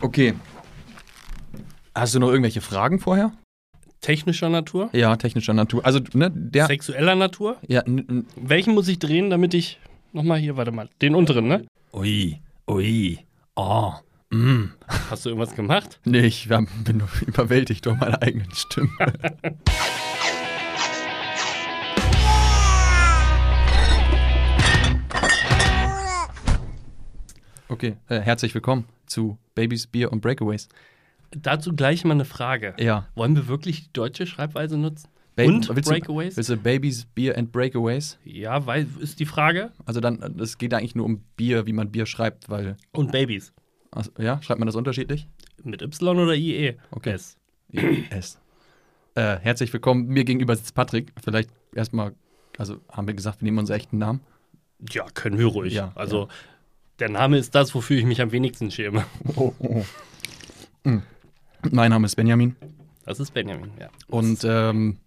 Okay. 0.00 0.34
Hast 1.94 2.14
du 2.14 2.20
noch 2.20 2.28
irgendwelche 2.28 2.60
Fragen 2.60 2.98
vorher? 2.98 3.32
Technischer 4.00 4.48
Natur? 4.48 4.88
Ja, 4.92 5.16
technischer 5.16 5.52
Natur. 5.52 5.84
Also, 5.84 6.00
ne, 6.14 6.30
der. 6.30 6.66
Sexueller 6.66 7.14
Natur? 7.14 7.58
Ja, 7.68 7.82
Welchen 8.36 8.74
muss 8.74 8.88
ich 8.88 8.98
drehen, 8.98 9.28
damit 9.28 9.52
ich. 9.52 9.78
Nochmal 10.12 10.38
hier, 10.38 10.56
warte 10.56 10.72
mal. 10.72 10.88
Den 11.02 11.14
unteren, 11.14 11.46
ne? 11.46 11.66
ui, 11.92 12.40
ui, 12.68 13.18
oh, 13.56 13.92
mm. 14.30 14.72
Hast 15.10 15.24
du 15.24 15.30
irgendwas 15.30 15.54
gemacht? 15.54 16.00
Nee, 16.04 16.26
ich 16.26 16.48
bin 16.84 17.02
überwältigt 17.26 17.86
durch 17.86 17.98
meine 17.98 18.20
eigenen 18.22 18.52
Stimme. 18.52 18.90
Okay, 27.70 27.96
äh, 28.08 28.18
herzlich 28.20 28.52
willkommen 28.54 28.84
zu 29.06 29.38
Babys, 29.54 29.86
Bier 29.86 30.10
und 30.12 30.20
Breakaways. 30.20 30.68
Dazu 31.30 31.72
gleich 31.74 32.04
mal 32.04 32.14
eine 32.14 32.24
Frage. 32.24 32.74
Ja. 32.80 33.06
Wollen 33.14 33.36
wir 33.36 33.46
wirklich 33.46 33.84
die 33.84 33.92
deutsche 33.92 34.26
Schreibweise 34.26 34.76
nutzen? 34.76 35.08
Ba- 35.36 35.44
Und 35.44 35.68
willst 35.76 35.88
Breakaways? 35.88 36.34
Du, 36.34 36.36
willst 36.38 36.50
du 36.50 36.56
Babys, 36.56 37.04
Bier 37.04 37.38
and 37.38 37.52
Breakaways? 37.52 38.18
Ja, 38.24 38.66
weil 38.66 38.88
ist 38.98 39.20
die 39.20 39.26
Frage. 39.26 39.70
Also 39.86 40.00
dann, 40.00 40.20
äh, 40.20 40.42
es 40.42 40.58
geht 40.58 40.74
eigentlich 40.74 40.96
nur 40.96 41.06
um 41.06 41.22
Bier, 41.36 41.66
wie 41.66 41.72
man 41.72 41.92
Bier 41.92 42.06
schreibt, 42.06 42.48
weil, 42.50 42.76
Und 42.92 43.12
Babys. 43.12 43.52
also, 43.92 44.10
ja, 44.18 44.42
schreibt 44.42 44.58
man 44.58 44.66
das 44.66 44.74
unterschiedlich? 44.74 45.28
Mit 45.62 45.80
Y 45.82 46.18
oder 46.18 46.34
IE? 46.34 46.74
Okay. 46.90 47.12
S. 47.12 47.36
S. 48.10 48.40
Äh, 49.14 49.38
herzlich 49.38 49.72
willkommen. 49.72 50.06
Mir 50.08 50.24
gegenüber 50.24 50.56
sitzt 50.56 50.74
Patrick. 50.74 51.12
Vielleicht 51.22 51.50
erstmal, 51.72 52.14
also 52.58 52.80
haben 52.90 53.06
wir 53.06 53.14
gesagt, 53.14 53.40
wir 53.40 53.44
nehmen 53.44 53.58
unseren 53.58 53.76
echten 53.76 53.98
Namen. 53.98 54.20
Ja, 54.90 55.04
können 55.14 55.38
wir 55.38 55.46
ruhig. 55.46 55.74
Ja, 55.74 55.92
also, 55.94 56.28
der 57.00 57.08
Name 57.08 57.38
ist 57.38 57.54
das, 57.54 57.74
wofür 57.74 57.98
ich 57.98 58.04
mich 58.04 58.20
am 58.20 58.30
wenigsten 58.32 58.70
schäme. 58.70 59.04
Oh, 59.36 59.52
oh. 59.58 59.84
Mein 61.70 61.90
Name 61.90 62.06
ist 62.06 62.16
Benjamin 62.16 62.56
Das 63.04 63.20
ist 63.20 63.32
Benjamin, 63.34 63.70
ja. 63.78 63.88
und 64.08 64.44
ähm, 64.44 64.98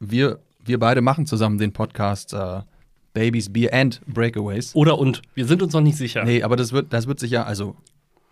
wir, 0.00 0.38
wir 0.64 0.78
beide 0.78 1.00
machen 1.00 1.26
zusammen 1.26 1.58
den 1.58 1.72
Podcast 1.72 2.32
äh, 2.32 2.62
Babies, 3.12 3.52
Beer 3.52 3.72
and 3.72 4.00
Breakaways. 4.06 4.74
Oder 4.74 4.98
und. 4.98 5.22
Wir 5.34 5.46
sind 5.46 5.62
uns 5.62 5.72
noch 5.72 5.80
nicht 5.80 5.96
sicher. 5.96 6.24
Nee, 6.24 6.42
aber 6.42 6.56
das 6.56 6.72
wird, 6.72 6.92
das 6.92 7.06
wird 7.06 7.20
sich 7.20 7.30
ja, 7.30 7.44
also 7.44 7.76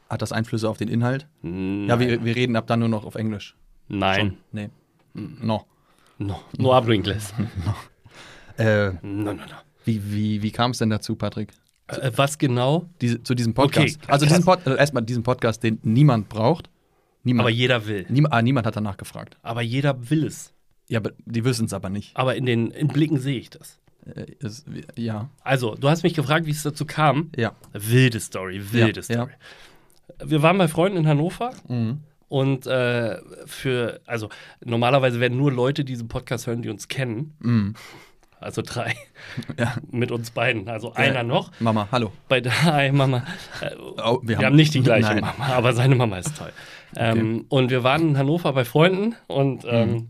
hat 0.08 0.22
das 0.22 0.32
Einflüsse 0.32 0.68
auf 0.68 0.76
den 0.76 0.88
Inhalt? 0.88 1.26
Nein. 1.40 1.86
Ja, 1.88 1.98
wir, 2.00 2.24
wir 2.24 2.36
reden 2.36 2.56
ab 2.56 2.66
dann 2.66 2.80
nur 2.80 2.88
noch 2.88 3.04
auf 3.04 3.14
Englisch. 3.14 3.56
Nein. 3.88 4.36
Nee. 4.50 4.70
No. 5.14 5.64
No, 6.18 6.40
no 6.58 6.74
hablo 6.74 6.92
inglés. 6.92 7.32
Äh, 8.58 8.92
No, 9.00 9.32
no, 9.32 9.32
no. 9.32 9.40
wie 9.86 10.12
wie, 10.12 10.42
wie 10.42 10.50
kam 10.50 10.72
es 10.72 10.78
denn 10.78 10.90
dazu, 10.90 11.16
Patrick? 11.16 11.54
Äh, 11.98 12.12
was 12.16 12.38
genau? 12.38 12.88
Diese, 13.00 13.22
zu 13.22 13.34
diesem 13.34 13.54
Podcast. 13.54 13.98
Okay, 14.02 14.12
also 14.12 14.26
diesen 14.26 14.44
Pod, 14.44 14.66
erstmal 14.66 15.02
diesen 15.02 15.22
Podcast, 15.22 15.62
den 15.62 15.78
niemand 15.82 16.28
braucht. 16.28 16.68
Niemand. 17.24 17.42
Aber 17.46 17.50
jeder 17.50 17.86
will. 17.86 18.04
Niem, 18.08 18.26
ah, 18.30 18.42
niemand 18.42 18.66
hat 18.66 18.76
danach 18.76 18.96
gefragt. 18.96 19.36
Aber 19.42 19.62
jeder 19.62 20.10
will 20.10 20.24
es. 20.26 20.52
Ja, 20.88 20.98
aber 20.98 21.12
die 21.24 21.44
wissen 21.44 21.66
es 21.66 21.72
aber 21.72 21.88
nicht. 21.88 22.16
Aber 22.16 22.34
in 22.34 22.46
den 22.46 22.70
in 22.72 22.88
Blicken 22.88 23.18
sehe 23.18 23.38
ich 23.38 23.50
das. 23.50 23.78
Äh, 24.04 24.26
es, 24.40 24.64
ja, 24.96 25.30
Also, 25.42 25.76
du 25.76 25.88
hast 25.88 26.02
mich 26.02 26.14
gefragt, 26.14 26.46
wie 26.46 26.50
es 26.50 26.62
dazu 26.64 26.84
kam. 26.84 27.30
ja. 27.36 27.52
Wilde 27.72 28.18
Story, 28.18 28.60
wilde 28.72 29.00
Ja, 29.02 29.14
ja. 29.14 29.22
Story. 29.24 29.32
Wir 30.24 30.42
waren 30.42 30.58
bei 30.58 30.66
Freunden 30.68 30.98
in 30.98 31.06
Hannover 31.06 31.52
Mhm. 31.68 32.00
und 32.28 32.66
äh, 32.66 33.18
für, 33.46 34.00
also 34.06 34.28
normalerweise 34.64 35.20
werden 35.20 35.38
nur 35.38 35.52
Leute 35.52 35.84
diesen 35.84 36.08
Podcast 36.08 36.48
hören, 36.48 36.62
die 36.62 36.68
uns 36.68 36.88
kennen. 36.88 37.34
Mhm. 37.38 37.74
Also 38.42 38.62
drei 38.64 38.94
Ja. 39.58 39.74
mit 39.90 40.10
uns 40.10 40.30
beiden. 40.30 40.68
Also 40.68 40.92
einer 40.94 41.22
noch. 41.22 41.50
Mama, 41.60 41.88
hallo. 41.92 42.12
Bei 42.28 42.40
drei 42.40 42.92
Mama. 43.02 43.24
Äh, 43.60 43.70
Oh, 44.04 44.20
wir, 44.22 44.38
haben, 44.38 44.56
nicht 44.56 44.74
die 44.74 44.82
gleiche 44.82 45.14
Nein. 45.14 45.20
Mama, 45.20 45.46
aber 45.54 45.72
seine 45.72 45.94
Mama 45.94 46.18
ist 46.18 46.36
toll. 46.36 46.52
Ähm, 46.94 47.46
und 47.48 47.70
wir 47.70 47.84
waren 47.84 48.10
in 48.10 48.18
Hannover 48.18 48.52
bei 48.52 48.66
Freunden 48.66 49.14
und 49.26 49.64
ähm, 49.66 49.90
Mhm. 49.92 50.08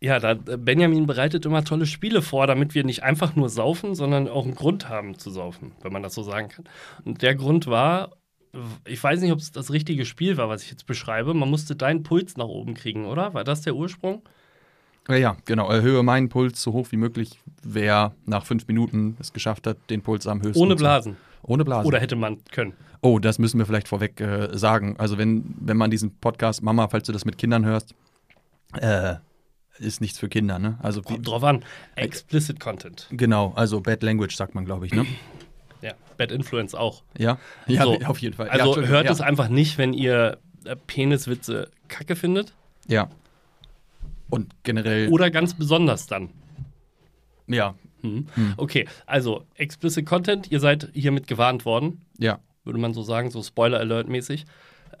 ja, 0.00 0.20
da 0.20 0.34
Benjamin 0.34 1.08
bereitet 1.08 1.44
immer 1.44 1.64
tolle 1.64 1.86
Spiele 1.86 2.22
vor, 2.22 2.46
damit 2.46 2.76
wir 2.76 2.84
nicht 2.84 3.02
einfach 3.02 3.34
nur 3.34 3.48
saufen, 3.48 3.96
sondern 3.96 4.28
auch 4.28 4.44
einen 4.44 4.54
Grund 4.54 4.88
haben 4.88 5.18
zu 5.18 5.30
saufen, 5.30 5.72
wenn 5.82 5.92
man 5.92 6.04
das 6.04 6.14
so 6.14 6.22
sagen 6.22 6.50
kann. 6.50 6.66
Und 7.04 7.22
der 7.22 7.34
Grund 7.34 7.66
war, 7.66 8.10
ich 8.86 9.02
weiß 9.02 9.20
nicht, 9.20 9.32
ob 9.32 9.40
es 9.40 9.50
das 9.50 9.72
richtige 9.72 10.04
Spiel 10.04 10.36
war, 10.36 10.48
was 10.48 10.62
ich 10.62 10.70
jetzt 10.70 10.86
beschreibe. 10.86 11.34
Man 11.34 11.50
musste 11.50 11.74
deinen 11.74 12.04
Puls 12.04 12.36
nach 12.36 12.46
oben 12.46 12.74
kriegen, 12.74 13.04
oder? 13.04 13.34
War 13.34 13.42
das 13.42 13.62
der 13.62 13.74
Ursprung? 13.74 14.22
Ja, 15.08 15.16
ja, 15.16 15.36
genau. 15.44 15.70
Erhöhe 15.70 16.02
meinen 16.02 16.28
Puls 16.28 16.62
so 16.62 16.72
hoch 16.72 16.88
wie 16.90 16.96
möglich. 16.96 17.40
Wer 17.62 18.12
nach 18.26 18.44
fünf 18.44 18.66
Minuten 18.68 19.16
es 19.20 19.32
geschafft 19.32 19.66
hat, 19.66 19.78
den 19.90 20.02
Puls 20.02 20.26
am 20.26 20.42
höchsten 20.42 20.62
Ohne 20.62 20.76
Blasen. 20.76 21.16
Ohne 21.42 21.64
Blasen. 21.64 21.86
Oder 21.86 21.98
hätte 22.00 22.16
man 22.16 22.38
können. 22.52 22.74
oh, 23.00 23.18
das 23.18 23.38
müssen 23.38 23.58
wir 23.58 23.66
vielleicht 23.66 23.88
vorweg 23.88 24.20
äh, 24.20 24.56
sagen. 24.56 24.96
Also 24.98 25.16
wenn, 25.18 25.54
wenn 25.60 25.76
man 25.76 25.90
diesen 25.90 26.14
Podcast, 26.18 26.62
Mama, 26.62 26.88
falls 26.88 27.06
du 27.06 27.12
das 27.12 27.24
mit 27.24 27.38
Kindern 27.38 27.64
hörst, 27.64 27.94
äh, 28.74 29.14
ist 29.78 30.00
nichts 30.00 30.18
für 30.18 30.28
Kinder, 30.28 30.58
ne? 30.58 30.78
Also 30.82 31.02
Kommt 31.02 31.26
drauf 31.26 31.44
an. 31.44 31.64
Explicit 31.94 32.58
Content. 32.60 33.06
genau, 33.10 33.52
also 33.54 33.80
Bad 33.80 34.02
Language 34.02 34.34
sagt 34.36 34.54
man, 34.54 34.64
glaube 34.64 34.86
ich, 34.86 34.92
ne? 34.92 35.06
Ja, 35.80 35.92
Bad 36.16 36.32
Influence 36.32 36.74
auch. 36.74 37.04
Ja, 37.16 37.38
ja, 37.68 37.84
So. 37.84 38.00
auf 38.06 38.18
jeden 38.18 38.34
Fall. 38.34 38.46
ja, 38.46 38.52
Also 38.54 38.64
Entschuldigung, 38.64 38.96
hört 38.96 39.06
ja. 39.06 39.12
es 39.12 39.20
einfach 39.20 39.48
nicht, 39.48 39.78
wenn 39.78 39.92
ihr 39.92 40.38
äh, 40.64 40.74
Peniswitze 40.74 41.70
kacke 41.86 42.16
findet. 42.16 42.52
Ja. 42.88 43.08
Und 44.30 44.52
generell, 44.62 45.08
Oder 45.08 45.30
ganz 45.30 45.54
besonders 45.54 46.06
dann. 46.06 46.30
ja, 47.46 47.74
Mhm. 48.00 48.26
Okay, 48.56 48.86
also 49.06 49.44
explicit 49.56 50.06
Content, 50.06 50.52
ihr 50.52 50.60
seid 50.60 50.88
hiermit 50.94 51.26
gewarnt 51.26 51.64
worden, 51.64 52.02
ja. 52.16 52.38
würde 52.64 52.78
man 52.78 52.94
so 52.94 53.02
sagen, 53.02 53.30
so 53.32 53.42
Spoiler-Alert-mäßig. 53.42 54.44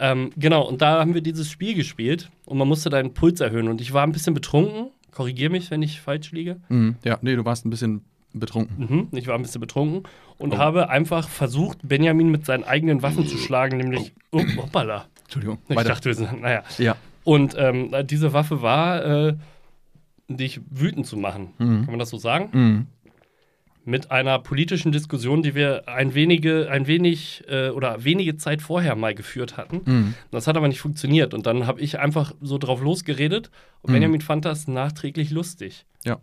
Ähm, 0.00 0.30
genau, 0.36 0.66
und 0.66 0.82
da 0.82 0.98
haben 1.00 1.14
wir 1.14 1.20
dieses 1.20 1.48
Spiel 1.48 1.74
gespielt 1.74 2.28
und 2.44 2.58
man 2.58 2.66
musste 2.66 2.90
deinen 2.90 3.14
Puls 3.14 3.40
erhöhen. 3.40 3.68
Und 3.68 3.80
ich 3.80 3.92
war 3.92 4.02
ein 4.02 4.10
bisschen 4.10 4.34
betrunken. 4.34 4.90
Korrigier 5.12 5.48
mich, 5.48 5.70
wenn 5.70 5.80
ich 5.82 6.00
falsch 6.00 6.32
liege. 6.32 6.60
Mhm. 6.68 6.96
Ja, 7.04 7.18
nee, 7.22 7.36
du 7.36 7.44
warst 7.44 7.64
ein 7.66 7.70
bisschen 7.70 8.04
betrunken. 8.32 9.08
Mhm, 9.12 9.18
ich 9.18 9.28
war 9.28 9.36
ein 9.36 9.42
bisschen 9.42 9.60
betrunken 9.60 10.02
und 10.36 10.54
Oh. 10.54 10.58
habe 10.58 10.88
einfach 10.90 11.28
versucht, 11.28 11.78
Benjamin 11.84 12.30
mit 12.30 12.46
seinen 12.46 12.64
eigenen 12.64 13.02
Waffen 13.02 13.26
zu 13.28 13.38
schlagen, 13.38 13.76
nämlich. 13.76 14.12
Oh, 14.32 14.42
hoppala. 14.56 15.06
Entschuldigung. 15.22 15.58
Ich 15.68 15.76
weiter. 15.76 15.88
dachte, 15.90 16.06
wir 16.06 16.14
sind. 16.14 16.40
Naja. 16.40 16.64
ja. 16.78 16.96
Und 17.28 17.54
ähm, 17.58 17.94
diese 18.04 18.32
Waffe 18.32 18.62
war, 18.62 19.04
äh, 19.04 19.34
dich 20.30 20.62
wütend 20.70 21.06
zu 21.06 21.18
machen. 21.18 21.52
Mhm. 21.58 21.80
Kann 21.82 21.90
man 21.90 21.98
das 21.98 22.08
so 22.08 22.16
sagen? 22.16 22.48
Mhm. 22.52 22.86
Mit 23.84 24.10
einer 24.10 24.38
politischen 24.38 24.92
Diskussion, 24.92 25.42
die 25.42 25.54
wir 25.54 25.88
ein 25.90 26.14
wenige, 26.14 26.70
ein 26.70 26.86
wenig 26.86 27.44
äh, 27.48 27.68
oder 27.68 28.02
wenige 28.02 28.36
Zeit 28.38 28.62
vorher 28.62 28.96
mal 28.96 29.14
geführt 29.14 29.58
hatten. 29.58 29.80
Mhm. 29.84 30.14
Das 30.30 30.46
hat 30.46 30.56
aber 30.56 30.68
nicht 30.68 30.80
funktioniert. 30.80 31.34
Und 31.34 31.44
dann 31.46 31.66
habe 31.66 31.82
ich 31.82 31.98
einfach 31.98 32.32
so 32.40 32.56
drauf 32.56 32.80
losgeredet 32.82 33.50
und 33.82 33.90
Mhm. 33.90 33.94
Benjamin 33.94 34.20
fand 34.22 34.46
das 34.46 34.66
nachträglich 34.66 35.30
lustig. 35.30 35.84
Ja. 36.06 36.18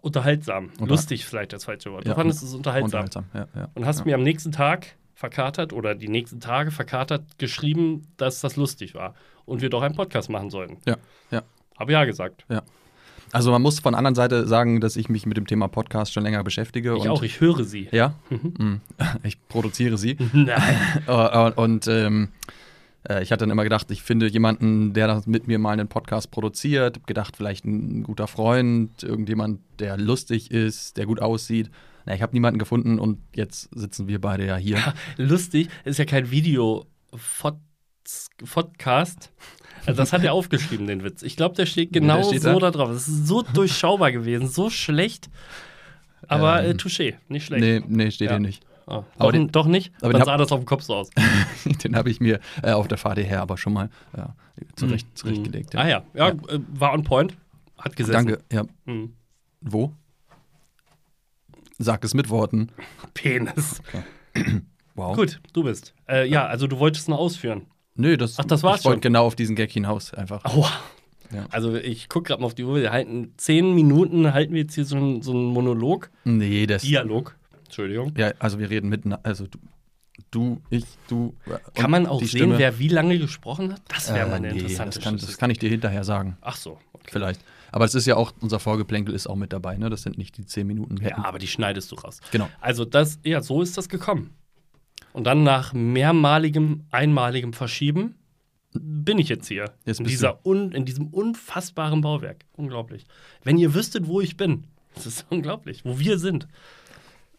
Unterhaltsam. 0.00 0.70
Unter- 0.78 0.86
lustig 0.86 1.24
vielleicht 1.24 1.52
das 1.54 1.64
falsche 1.64 1.90
Wort. 1.90 2.04
Ja, 2.04 2.12
Du 2.12 2.20
fandest 2.20 2.44
es 2.44 2.54
unterhaltsam. 2.54 3.04
Unterhaltsam. 3.04 3.24
Ja, 3.34 3.46
ja. 3.62 3.68
Und 3.74 3.84
hast 3.84 4.04
mir 4.06 4.14
am 4.14 4.22
nächsten 4.22 4.52
Tag 4.52 4.94
verkatert 5.14 5.72
oder 5.72 5.96
die 5.96 6.08
nächsten 6.08 6.38
Tage 6.38 6.70
verkatert 6.70 7.24
geschrieben, 7.38 8.02
dass 8.16 8.40
das 8.40 8.54
lustig 8.56 8.94
war 8.94 9.14
und 9.46 9.62
wir 9.62 9.70
doch 9.70 9.82
einen 9.82 9.94
Podcast 9.94 10.28
machen 10.28 10.50
sollten. 10.50 10.78
Ja, 10.86 10.96
ja. 11.30 11.42
Hab 11.78 11.90
ja 11.90 12.04
gesagt. 12.04 12.44
Also 13.32 13.50
man 13.50 13.60
muss 13.62 13.80
von 13.80 13.92
der 13.92 13.98
anderen 13.98 14.14
Seite 14.14 14.46
sagen, 14.46 14.80
dass 14.80 14.96
ich 14.96 15.08
mich 15.08 15.26
mit 15.26 15.36
dem 15.36 15.46
Thema 15.46 15.68
Podcast 15.68 16.12
schon 16.12 16.22
länger 16.22 16.44
beschäftige. 16.44 16.94
Ich 16.96 17.02
und, 17.02 17.08
auch, 17.08 17.22
ich 17.22 17.40
höre 17.40 17.64
sie. 17.64 17.88
Ja, 17.90 18.14
Mhm. 18.30 18.80
ich 19.22 19.46
produziere 19.48 19.98
sie. 19.98 20.16
Nein. 20.32 20.62
Äh, 21.06 21.50
und 21.52 21.86
ähm, 21.88 22.28
äh, 23.08 23.22
ich 23.22 23.32
hatte 23.32 23.40
dann 23.40 23.50
immer 23.50 23.64
gedacht, 23.64 23.90
ich 23.90 24.02
finde 24.02 24.28
jemanden, 24.28 24.92
der 24.92 25.22
mit 25.26 25.46
mir 25.46 25.58
mal 25.58 25.72
einen 25.72 25.88
Podcast 25.88 26.30
produziert. 26.30 26.96
Hab 26.96 27.06
gedacht, 27.06 27.36
vielleicht 27.36 27.64
ein 27.64 28.02
guter 28.04 28.26
Freund, 28.26 29.02
irgendjemand, 29.02 29.60
der 29.78 29.96
lustig 29.96 30.50
ist, 30.50 30.96
der 30.96 31.06
gut 31.06 31.20
aussieht. 31.20 31.70
Na, 32.04 32.14
ich 32.14 32.22
habe 32.22 32.32
niemanden 32.32 32.58
gefunden 32.58 32.98
und 32.98 33.18
jetzt 33.34 33.68
sitzen 33.74 34.06
wir 34.08 34.20
beide 34.20 34.46
ja 34.46 34.56
hier. 34.56 34.78
Lustig, 35.16 35.68
ist 35.84 35.98
ja 35.98 36.04
kein 36.04 36.30
Video-Podcast. 38.06 39.30
Also 39.84 39.98
das 39.98 40.12
hat 40.12 40.22
er 40.24 40.32
aufgeschrieben, 40.32 40.86
den 40.86 41.02
Witz. 41.04 41.22
Ich 41.22 41.36
glaube, 41.36 41.54
der 41.54 41.66
steht 41.66 41.94
der 41.94 42.00
genau 42.00 42.22
steht 42.22 42.42
so 42.42 42.58
da? 42.58 42.70
drauf. 42.70 42.90
Es 42.90 43.06
ist 43.08 43.26
so 43.26 43.42
durchschaubar 43.42 44.10
gewesen, 44.12 44.48
so 44.48 44.70
schlecht. 44.70 45.28
Aber 46.28 46.64
Ähm, 46.64 46.70
äh, 46.72 46.74
touché, 46.74 47.14
nicht 47.28 47.46
schlecht. 47.46 47.62
Nee, 47.62 47.82
nee, 47.86 48.10
steht 48.10 48.30
Ja. 48.30 48.36
hier 48.36 48.40
nicht. 48.46 48.64
Oh, 48.88 49.02
doch, 49.18 49.32
den- 49.32 49.48
doch 49.50 49.66
nicht? 49.66 49.92
aber 50.00 50.12
Dann 50.12 50.24
sah 50.24 50.32
hab- 50.32 50.38
das 50.38 50.52
auf 50.52 50.60
dem 50.60 50.66
Kopf 50.66 50.82
so 50.82 50.94
aus. 50.94 51.10
Den 51.84 51.96
habe 51.96 52.08
ich 52.08 52.20
mir 52.20 52.38
äh, 52.62 52.70
auf 52.70 52.86
der 52.86 52.98
Fahrt 52.98 53.18
hierher 53.18 53.42
aber 53.42 53.58
schon 53.58 53.72
mal 53.72 53.90
ja, 54.16 54.34
zurecht, 54.76 55.06
zurechtgelegt. 55.18 55.74
Ah 55.74 55.88
ja, 55.88 56.04
ja, 56.14 56.28
Äh, 56.28 56.60
war 56.68 56.92
on 56.92 57.02
point. 57.02 57.36
Hat 57.78 57.96
gesessen. 57.96 58.12
Danke. 58.28 58.44
Ja. 58.52 58.64
Mhm. 58.84 59.14
Wo? 59.60 59.92
Sag 61.78 62.04
es 62.04 62.14
mit 62.14 62.28
Worten. 62.30 62.70
Penis. 63.14 63.82
Wow. 64.98 65.14
Gut, 65.14 65.40
du 65.52 65.62
bist. 65.62 65.92
Äh, 66.08 66.26
ja, 66.26 66.46
also 66.46 66.66
du 66.66 66.78
wolltest 66.78 67.10
noch 67.10 67.18
ausführen. 67.18 67.66
Nö, 67.96 68.16
das, 68.16 68.38
Ach, 68.38 68.44
das 68.44 68.62
war's 68.62 68.80
ich 68.80 68.84
wollte 68.86 69.00
genau 69.00 69.26
auf 69.26 69.34
diesen 69.36 69.56
Gag 69.56 69.70
hinaus 69.70 70.12
einfach. 70.14 70.44
Aua. 70.44 70.70
Ja. 71.34 71.46
Also 71.50 71.74
ich 71.74 72.08
gucke 72.08 72.28
gerade 72.28 72.40
mal 72.40 72.46
auf 72.46 72.54
die 72.54 72.64
Uhr. 72.64 72.76
Wir 72.76 72.92
halten 72.92 73.32
zehn 73.36 73.74
Minuten, 73.74 74.32
halten 74.32 74.52
wir 74.54 74.62
jetzt 74.62 74.74
hier 74.74 74.84
so 74.84 74.96
einen 74.96 75.22
so 75.22 75.32
einen 75.32 75.46
Monolog. 75.46 76.10
Nee, 76.24 76.66
das. 76.66 76.82
Dialog. 76.82 77.36
Entschuldigung. 77.64 78.12
Ja, 78.16 78.32
also 78.38 78.58
wir 78.60 78.70
reden 78.70 78.88
mitten. 78.88 79.12
Also 79.22 79.46
du, 79.46 79.58
Du, 80.30 80.60
ich, 80.70 80.84
du. 81.08 81.34
äh, 81.46 81.58
Kann 81.78 81.90
man 81.90 82.06
auch 82.06 82.20
sehen, 82.20 82.28
Stimme. 82.28 82.58
wer 82.58 82.78
wie 82.78 82.88
lange 82.88 83.18
gesprochen 83.18 83.72
hat? 83.72 83.82
Das 83.88 84.12
wäre 84.12 84.26
Äh, 84.26 84.30
mal 84.30 84.36
eine 84.36 84.48
nee, 84.52 84.60
interessante 84.60 84.98
das 84.98 85.04
kann, 85.04 85.16
das 85.18 85.36
kann 85.38 85.50
ich 85.50 85.58
dir 85.58 85.68
hinterher 85.68 86.04
sagen. 86.04 86.38
Ach 86.40 86.56
so, 86.56 86.78
okay. 86.94 87.10
Vielleicht. 87.12 87.40
Aber 87.70 87.84
es 87.84 87.94
ist 87.94 88.06
ja 88.06 88.16
auch, 88.16 88.32
unser 88.40 88.58
Vorgeplänkel 88.58 89.14
ist 89.14 89.26
auch 89.26 89.36
mit 89.36 89.52
dabei, 89.52 89.76
ne? 89.76 89.90
Das 89.90 90.02
sind 90.02 90.16
nicht 90.16 90.38
die 90.38 90.46
zehn 90.46 90.66
Minuten. 90.66 90.96
Ja, 91.02 91.18
aber 91.24 91.38
die 91.38 91.46
schneidest 91.46 91.92
du 91.92 91.96
raus. 91.96 92.20
Genau. 92.32 92.48
Also 92.60 92.86
das, 92.86 93.18
ja, 93.24 93.42
so 93.42 93.60
ist 93.60 93.76
das 93.76 93.88
gekommen. 93.90 94.30
Und 95.16 95.24
dann 95.24 95.44
nach 95.44 95.72
mehrmaligem, 95.72 96.84
einmaligem 96.90 97.54
Verschieben 97.54 98.16
bin 98.74 99.16
ich 99.18 99.30
jetzt 99.30 99.48
hier. 99.48 99.72
Jetzt 99.86 99.98
in, 100.00 100.04
dieser 100.04 100.44
un, 100.44 100.72
in 100.72 100.84
diesem 100.84 101.06
unfassbaren 101.06 102.02
Bauwerk. 102.02 102.44
Unglaublich. 102.52 103.06
Wenn 103.42 103.56
ihr 103.56 103.72
wüsstet, 103.72 104.06
wo 104.08 104.20
ich 104.20 104.36
bin. 104.36 104.64
Das 104.94 105.06
ist 105.06 105.26
unglaublich. 105.30 105.84
Wo 105.86 105.98
wir 105.98 106.18
sind. 106.18 106.46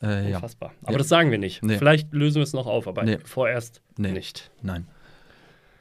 Äh, 0.01 0.29
ja. 0.31 0.37
Unfassbar. 0.37 0.73
Aber 0.81 0.93
Ja. 0.93 0.97
das 0.97 1.07
sagen 1.07 1.29
wir 1.29 1.37
nicht. 1.37 1.61
Nee. 1.61 1.77
Vielleicht 1.77 2.11
lösen 2.13 2.37
wir 2.37 2.43
es 2.43 2.53
noch 2.53 2.65
auf, 2.65 2.87
aber 2.87 3.03
Nee. 3.03 3.19
vorerst 3.23 3.81
Nee. 3.95 4.11
nicht. 4.11 4.49
Nein. 4.63 4.87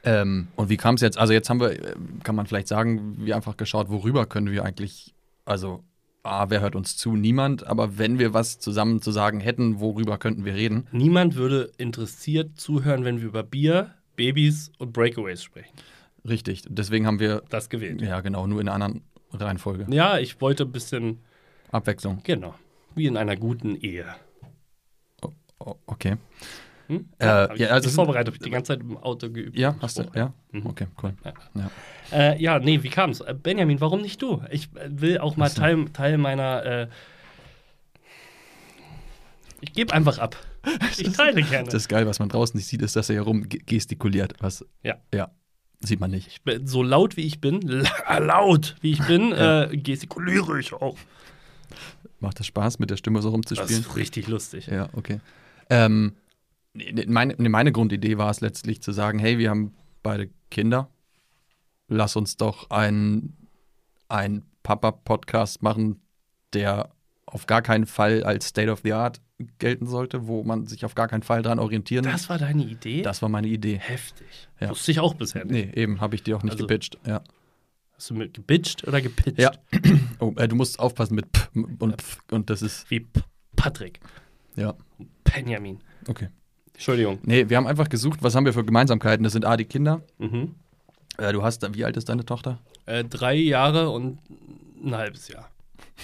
Ähm, 0.03 0.47
und 0.55 0.69
wie 0.69 0.77
kam 0.77 0.95
es 0.95 1.01
jetzt? 1.01 1.17
Also 1.17 1.33
jetzt 1.33 1.49
haben 1.49 1.59
wir, 1.59 1.71
äh, 1.71 1.95
kann 2.23 2.35
man 2.35 2.45
vielleicht 2.45 2.67
sagen, 2.67 3.15
wir 3.25 3.35
einfach 3.35 3.57
geschaut, 3.57 3.89
worüber 3.89 4.27
können 4.27 4.51
wir 4.51 4.63
eigentlich, 4.63 5.15
also 5.45 5.83
A, 6.27 6.49
wer 6.49 6.61
hört 6.61 6.75
uns 6.75 6.97
zu? 6.97 7.15
Niemand, 7.15 7.65
aber 7.65 7.97
wenn 7.97 8.19
wir 8.19 8.33
was 8.33 8.59
zusammen 8.59 9.01
zu 9.01 9.11
sagen 9.11 9.39
hätten, 9.39 9.79
worüber 9.79 10.17
könnten 10.17 10.45
wir 10.45 10.53
reden? 10.55 10.87
Niemand 10.91 11.35
würde 11.35 11.71
interessiert 11.77 12.59
zuhören, 12.59 13.03
wenn 13.05 13.19
wir 13.21 13.27
über 13.27 13.43
Bier, 13.43 13.93
Babys 14.15 14.71
und 14.77 14.93
Breakaways 14.93 15.43
sprechen. 15.43 15.73
Richtig. 16.27 16.63
Deswegen 16.67 17.07
haben 17.07 17.19
wir, 17.19 17.43
Das 17.49 17.69
gewählt. 17.69 18.01
ja 18.01 18.19
genau, 18.21 18.47
nur 18.47 18.59
in 18.61 18.67
einer 18.69 18.85
anderen 18.85 19.03
Reihenfolge. 19.31 19.85
Ja, 19.89 20.17
ich 20.19 20.39
wollte 20.41 20.63
ein 20.63 20.71
bisschen, 20.71 21.19
Abwechslung. 21.71 22.21
genau, 22.23 22.55
wie 22.95 23.05
in 23.07 23.17
einer 23.17 23.35
guten 23.35 23.75
Ehe. 23.75 24.05
O 25.59 25.75
okay. 25.87 26.17
Hm? 26.87 27.09
Äh, 27.19 27.25
hab 27.25 27.53
ich 27.53 27.59
ja, 27.59 27.67
also 27.69 27.85
mich 27.85 27.91
es- 27.91 27.95
vorbereitet, 27.95 28.27
habe 28.27 28.35
ich 28.37 28.41
die 28.43 28.49
ganze 28.49 28.73
Zeit 28.73 28.81
im 28.81 28.97
Auto 28.97 29.29
geübt. 29.29 29.57
Ja, 29.57 29.75
hast 29.81 29.99
du? 29.99 30.03
Ja? 30.15 30.33
Mhm. 30.51 30.65
Okay, 30.67 30.87
cool. 31.03 31.13
Ja. 31.23 31.33
Ja. 31.55 31.71
Äh, 32.33 32.41
ja, 32.41 32.59
nee, 32.59 32.81
wie 32.83 32.89
kam's? 32.89 33.19
Äh, 33.21 33.33
Benjamin, 33.33 33.81
warum 33.81 34.01
nicht 34.01 34.21
du? 34.21 34.41
Ich 34.51 34.69
äh, 34.75 34.87
will 34.89 35.17
auch 35.19 35.35
mal. 35.37 35.49
Teil, 35.49 35.85
Teil 35.91 36.17
meiner. 36.17 36.65
Äh, 36.65 36.87
ich 39.61 39.73
gebe 39.73 39.93
einfach 39.93 40.17
ab. 40.19 40.35
Ich 40.97 41.11
teile 41.13 41.41
gerne. 41.43 41.65
Das 41.65 41.75
ist 41.75 41.87
geil, 41.87 42.05
was 42.07 42.19
man 42.19 42.27
draußen 42.29 42.57
nicht 42.57 42.67
sieht, 42.67 42.81
ist, 42.81 42.95
dass 42.97 43.09
er 43.09 43.13
hier 43.15 43.21
rum 43.21 43.47
ge- 43.47 43.61
gestikuliert. 43.65 44.33
Was, 44.39 44.65
Ja. 44.83 44.95
Ja. 45.13 45.29
Sieht 45.79 45.99
man 45.99 46.09
nicht. 46.11 46.27
Ich 46.27 46.41
so 46.65 46.81
laut 46.83 47.15
wie 47.17 47.21
ich 47.21 47.39
bin, 47.39 47.61
la 47.61 48.17
laut 48.17 48.75
wie 48.81 48.91
ich 48.91 49.05
bin, 49.05 49.31
äh, 49.33 49.69
gestikuliere 49.77 50.59
ich 50.59 50.73
auch. 50.73 50.97
Macht 52.19 52.39
das 52.39 52.47
Spaß, 52.47 52.79
mit 52.79 52.89
der 52.89 52.97
Stimme 52.97 53.21
so 53.21 53.29
Das 53.29 53.33
rumzuspielen? 53.35 53.81
ist 53.81 53.95
richtig 53.95 54.27
lustig. 54.27 54.67
Ja, 54.67 54.89
okay. 54.93 55.19
Ähm, 55.69 56.13
meine, 57.07 57.35
meine 57.37 57.71
Grundidee 57.71 58.17
war 58.17 58.29
es 58.29 58.41
letztlich 58.41 58.81
zu 58.81 58.91
sagen, 58.91 59.19
hey, 59.19 59.37
wir 59.37 59.49
haben 59.49 59.73
beide 60.03 60.29
Kinder. 60.51 60.89
Lass 61.87 62.15
uns 62.15 62.37
doch 62.37 62.69
einen 62.69 63.35
Papa-Podcast 64.63 65.61
machen, 65.63 66.01
der 66.53 66.89
auf 67.25 67.45
gar 67.45 67.61
keinen 67.61 67.85
Fall 67.85 68.23
als 68.23 68.47
State 68.47 68.71
of 68.71 68.81
the 68.83 68.93
Art 68.93 69.21
gelten 69.59 69.85
sollte, 69.85 70.27
wo 70.27 70.43
man 70.43 70.65
sich 70.65 70.83
auf 70.85 70.95
gar 70.95 71.07
keinen 71.07 71.21
Fall 71.23 71.41
dran 71.43 71.59
orientieren 71.59 72.03
Das 72.05 72.27
war 72.29 72.37
deine 72.37 72.63
Idee? 72.63 73.01
Das 73.03 73.21
war 73.21 73.29
meine 73.29 73.47
Idee. 73.47 73.77
Heftig. 73.77 74.27
Ja. 74.59 74.69
Wusste 74.69 74.91
ich 74.91 74.99
auch 74.99 75.13
bisher 75.13 75.45
nicht. 75.45 75.75
Nee, 75.75 75.81
eben, 75.81 76.01
habe 76.01 76.15
ich 76.15 76.23
dir 76.23 76.37
auch 76.37 76.43
nicht 76.43 76.53
Also- 76.53 76.65
gepitcht. 76.65 76.97
Ja. 77.05 77.21
Hast 77.93 78.09
du 78.11 78.13
mit 78.15 78.33
gebitcht 78.33 78.87
oder 78.87 79.01
gepitcht? 79.01 79.39
Ja. 79.39 79.51
Oh, 80.19 80.33
äh, 80.37 80.47
du 80.47 80.55
musst 80.55 80.79
aufpassen 80.79 81.13
mit 81.13 81.31
P 81.31 81.41
und 81.77 82.01
Pf 82.01 82.17
und 82.31 82.49
das 82.49 82.63
ist, 82.63 82.89
Wie 82.89 83.01
P 83.01 83.21
Patrick. 83.55 83.99
ja, 84.55 84.73
Benjamin. 85.23 85.79
okay. 86.07 86.29
Entschuldigung. 86.77 87.19
Nee, 87.23 87.49
wir 87.49 87.57
haben 87.57 87.67
einfach 87.67 87.89
gesucht, 87.89 88.19
was 88.21 88.35
haben 88.35 88.45
wir 88.45 88.53
für 88.53 88.63
Gemeinsamkeiten. 88.63 89.23
Das 89.23 89.33
sind 89.33 89.45
A, 89.45 89.57
die 89.57 89.65
Kinder. 89.65 90.01
Mhm. 90.19 90.55
Äh, 91.17 91.33
du 91.33 91.41
hast, 91.43 91.67
wie 91.75 91.83
alt 91.83 91.97
ist 91.97 92.07
deine 92.09 92.23
Tochter? 92.25 92.59
Äh, 92.85 93.03
drei 93.03 93.33
Jahre 93.35 93.89
und 93.89 94.19
ein 94.83 94.95
halbes 94.95 95.27
Jahr. 95.27 95.49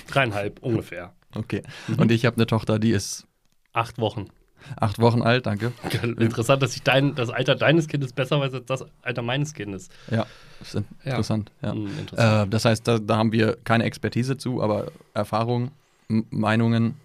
Dreieinhalb 0.08 0.60
ungefähr. 0.62 1.14
Okay. 1.36 1.62
Mhm. 1.88 1.96
Und 2.00 2.12
ich 2.12 2.26
habe 2.26 2.36
eine 2.38 2.48
Tochter, 2.48 2.80
die 2.80 2.92
ist 2.92 3.28
Acht 3.72 3.98
Wochen. 4.00 4.28
acht 4.76 5.00
Wochen 5.00 5.22
alt, 5.24 5.46
danke. 5.48 5.74
Interessant, 6.20 6.62
dass 6.62 6.76
ich 6.76 6.84
dein, 6.84 7.16
das 7.16 7.30
Alter 7.30 7.56
deines 7.56 7.88
Kindes 7.88 8.14
besser 8.14 8.40
weiß 8.40 8.54
als 8.54 8.66
das 8.66 8.86
Alter 9.02 9.22
meines 9.24 9.54
Kindes. 9.54 9.90
Ja, 10.12 10.26
ist 10.62 10.74
Ja. 10.76 10.82
interessant. 11.04 11.52
Ja. 11.62 11.72
Hm, 11.74 11.88
interessant. 12.00 12.48
Äh, 12.48 12.50
das 12.50 12.66
heißt, 12.66 12.88
da, 12.88 13.00
da 13.00 13.18
haben 13.18 13.32
wir 13.32 13.58
keine 13.64 13.84
Expertise 13.86 14.38
zu, 14.38 14.62
aber 14.62 14.92
Erfahrungen, 15.14 15.72
M- 16.10 16.26
Meinungen 16.30 16.96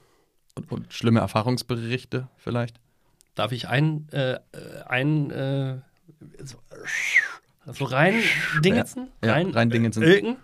und, 0.56 0.70
und 0.72 0.92
schlimme 0.92 1.20
Erfahrungsberichte 1.20 2.28
vielleicht. 2.36 2.78
Darf 3.38 3.52
ich 3.52 3.68
ein, 3.68 4.08
äh, 4.10 4.32
äh, 4.32 4.38
ein 4.88 5.30
äh, 5.30 5.76
so, 6.42 6.58
so 7.72 7.84
rein 7.84 8.14
dingensen? 8.64 9.10
Ja, 9.24 9.32
rein, 9.34 9.50
rein 9.50 9.70
dingensen. 9.70 10.02
Äh? 10.02 10.34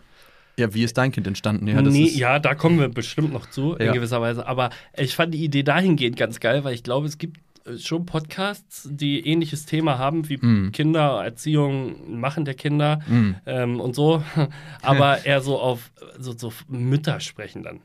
Ja, 0.57 0.73
wie 0.75 0.85
ist 0.85 0.97
dein 0.97 1.11
Kind 1.11 1.27
entstanden? 1.27 1.67
Ja, 1.67 1.83
nee, 1.83 2.09
ja, 2.09 2.39
da 2.39 2.55
kommen 2.55 2.79
wir 2.79 2.89
bestimmt 2.89 3.33
noch 3.33 3.47
zu, 3.51 3.75
in 3.75 3.87
Ja. 3.87 3.93
gewisser 3.93 4.21
Weise. 4.21 4.47
Aber 4.47 4.71
ich 4.97 5.17
fand 5.17 5.35
die 5.35 5.43
Idee 5.43 5.65
dahingehend 5.65 6.17
ganz 6.17 6.39
geil, 6.39 6.63
weil 6.63 6.75
ich 6.75 6.85
glaube, 6.85 7.09
es 7.09 7.19
gibt 7.19 7.41
äh, 7.67 7.79
schon 7.79 8.07
Podcasts, 8.07 8.89
die 8.89 9.27
ähnliches 9.27 9.67
Thema 9.67 9.99
haben 9.99 10.29
wie 10.29 10.37
Mm. 10.37 10.71
Kinder, 10.71 11.25
Erziehung, 11.25 12.21
Machen 12.21 12.45
der 12.45 12.55
Kinder 12.55 13.01
Mm, 13.09 13.33
ähm, 13.47 13.81
und 13.81 13.97
so. 13.97 14.23
Aber 14.83 15.25
eher 15.25 15.41
so 15.41 15.59
auf 15.59 15.91
so, 16.21 16.33
so 16.39 16.53
Mütter 16.69 17.19
sprechen 17.19 17.65
dann. 17.65 17.81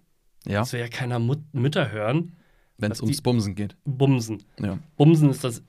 ja, 0.45 0.59
Das 0.59 0.71
will 0.73 0.81
ja 0.81 0.87
keiner 0.87 1.17
Mut 1.17 1.39
Mütter 1.53 1.91
hören. 1.91 2.35
Wenn 2.79 2.91
es 2.91 2.97
was 2.99 3.03
ums 3.03 3.21
Bumsen 3.21 3.55
geht. 3.55 3.75
Bumsen. 3.85 4.43
Ja. 4.59 4.79
Bumsen 4.97 5.29
ist 5.29 5.43
das 5.43 5.61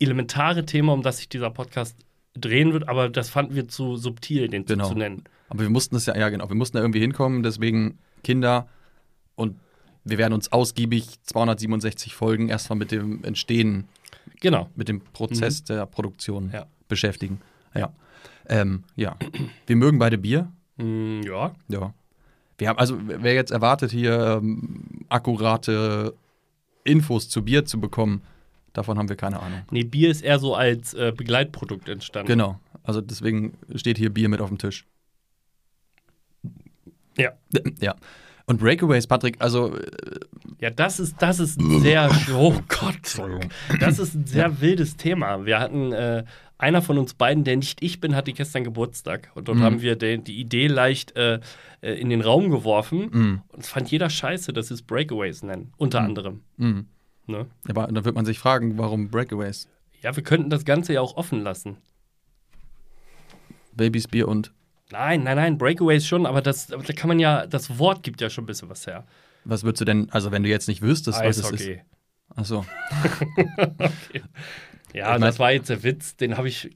elementare 0.00 0.64
Thema, 0.64 0.92
um 0.92 1.02
das 1.02 1.18
sich 1.18 1.28
dieser 1.28 1.50
Podcast 1.50 1.96
drehen 2.34 2.72
wird, 2.72 2.88
aber 2.88 3.08
das 3.08 3.28
fanden 3.28 3.54
wir 3.54 3.68
zu 3.68 3.96
subtil, 3.96 4.48
den 4.48 4.64
Genau. 4.64 4.88
zu 4.88 4.94
nennen. 4.94 5.24
Aber 5.48 5.60
wir 5.62 5.70
mussten 5.70 5.94
es 5.96 6.06
ja, 6.06 6.16
ja 6.16 6.28
genau, 6.30 6.48
wir 6.48 6.56
mussten 6.56 6.76
da 6.76 6.82
irgendwie 6.82 7.00
hinkommen, 7.00 7.42
deswegen 7.42 7.98
Kinder 8.24 8.66
und 9.36 9.56
wir 10.04 10.18
werden 10.18 10.32
uns 10.34 10.50
ausgiebig 10.52 11.22
267 11.22 12.14
Folgen 12.14 12.48
erstmal 12.48 12.78
mit 12.78 12.90
dem 12.90 13.22
Entstehen, 13.24 13.84
Genau. 14.40 14.68
mit 14.74 14.88
dem 14.88 15.00
Prozess 15.00 15.64
der 15.64 15.86
Produktion 15.86 16.46
Mhm. 16.46 16.52
Ja. 16.52 16.66
beschäftigen. 16.88 17.40
Ja. 17.74 17.92
Ähm, 18.48 18.84
ja. 18.96 19.16
Wir 19.66 19.76
mögen 19.76 19.98
beide 19.98 20.18
Bier. 20.18 20.50
Mm, 20.76 21.22
ja. 21.22 21.54
Ja. 21.68 21.94
Wir 22.58 22.68
haben, 22.68 22.78
also, 22.78 22.98
wer 23.06 23.34
jetzt 23.34 23.50
erwartet, 23.52 23.90
hier 23.90 24.38
ähm, 24.42 25.06
akkurate 25.08 26.14
Infos 26.84 27.28
zu 27.28 27.44
Bier 27.44 27.64
zu 27.64 27.80
bekommen, 27.80 28.22
davon 28.72 28.98
haben 28.98 29.08
wir 29.08 29.16
keine 29.16 29.40
Ahnung. 29.40 29.62
Nee, 29.70 29.84
Bier 29.84 30.10
ist 30.10 30.22
eher 30.22 30.38
so 30.38 30.54
als 30.54 30.94
äh, 30.94 31.12
Begleitprodukt 31.16 31.88
entstanden. 31.88 32.28
Genau. 32.28 32.60
Also 32.82 33.00
deswegen 33.00 33.56
steht 33.74 33.98
hier 33.98 34.12
Bier 34.12 34.28
mit 34.28 34.40
auf 34.40 34.48
dem 34.48 34.58
Tisch. 34.58 34.86
Ja. 37.16 37.32
Ja. 37.80 37.96
Und 38.46 38.60
Breakaways, 38.60 39.06
Patrick, 39.06 39.40
also 39.40 39.74
äh, 39.76 40.20
Ja, 40.60 40.70
das 40.70 41.00
ist, 41.00 41.16
das 41.20 41.40
ist 41.40 41.60
ein 41.60 41.80
sehr, 41.80 42.10
oh 42.34 42.54
Gott, 42.68 43.18
das 43.80 43.98
ist 43.98 44.14
ein 44.14 44.26
sehr 44.26 44.60
wildes 44.60 44.96
Thema. 44.96 45.44
Wir 45.46 45.58
hatten, 45.60 45.92
äh, 45.92 46.24
einer 46.56 46.80
von 46.82 46.96
uns 46.98 47.14
beiden, 47.14 47.44
der 47.44 47.56
nicht 47.56 47.82
ich 47.82 48.00
bin, 48.00 48.14
hatte 48.14 48.32
gestern 48.32 48.64
Geburtstag. 48.64 49.30
Und 49.34 49.48
dort 49.48 49.58
Mhm. 49.58 49.62
haben 49.62 49.80
wir 49.82 49.96
den, 49.96 50.22
die 50.24 50.38
Idee 50.40 50.68
leicht 50.68 51.16
äh, 51.16 51.40
äh, 51.82 51.94
in 52.00 52.08
den 52.08 52.20
Raum 52.20 52.50
geworfen. 52.50 53.08
mh, 53.10 53.42
Und 53.48 53.60
es 53.60 53.68
fand 53.68 53.90
jeder 53.90 54.08
scheiße, 54.08 54.52
dass 54.52 54.70
wir 54.70 54.74
es 54.74 54.82
Breakaways 54.82 55.42
nennen, 55.42 55.72
unter 55.76 56.00
Mhm. 56.00 56.06
anderem. 56.06 56.40
mh. 56.56 56.84
Ne? 57.26 57.46
Aber 57.68 57.86
dann 57.86 58.04
wird 58.04 58.14
man 58.14 58.26
sich 58.26 58.38
fragen, 58.38 58.76
warum 58.78 59.08
Breakaways? 59.10 59.66
Ja, 60.02 60.14
wir 60.14 60.22
könnten 60.22 60.50
das 60.50 60.64
Ganze 60.66 60.92
ja 60.92 61.00
auch 61.00 61.16
offen 61.16 61.42
lassen. 61.42 61.78
Babys, 63.72 64.06
Bier 64.08 64.28
und 64.28 64.52
Nein, 64.92 65.24
nein, 65.24 65.36
nein, 65.36 65.58
Breakaways 65.58 66.06
schon, 66.06 66.26
aber 66.26 66.42
das, 66.42 66.66
da 66.68 66.76
kann 66.92 67.08
man 67.08 67.18
ja, 67.18 67.46
das 67.46 67.78
Wort 67.78 68.02
gibt 68.02 68.20
ja 68.20 68.28
schon 68.30 68.44
ein 68.44 68.46
bisschen 68.46 68.68
was 68.68 68.86
her. 68.86 69.04
Was 69.44 69.62
würdest 69.64 69.80
du 69.80 69.84
denn, 69.84 70.10
also 70.10 70.30
wenn 70.32 70.42
du 70.42 70.48
jetzt 70.48 70.68
nicht 70.68 70.82
wüsstest, 70.82 71.20
was 71.22 71.38
es 71.38 71.50
ist. 71.50 71.68
Achso. 72.34 72.64
Ja, 74.92 75.06
Ich 75.14 75.20
mein- 75.20 75.20
das 75.22 75.38
war 75.40 75.50
jetzt 75.52 75.68
der 75.70 75.82
Witz, 75.82 76.16
den 76.16 76.36
habe 76.36 76.48
ich. 76.48 76.70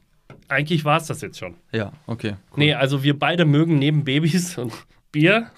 Eigentlich 0.48 0.84
war 0.84 0.96
es 0.98 1.06
das 1.06 1.20
jetzt 1.20 1.38
schon. 1.38 1.54
Ja, 1.72 1.92
okay. 2.06 2.30
Cool. 2.50 2.56
Nee, 2.56 2.74
also 2.74 3.02
wir 3.02 3.16
beide 3.18 3.44
mögen 3.44 3.78
neben 3.78 4.02
Babys 4.04 4.58
und 4.58 4.72
Bier, 5.12 5.50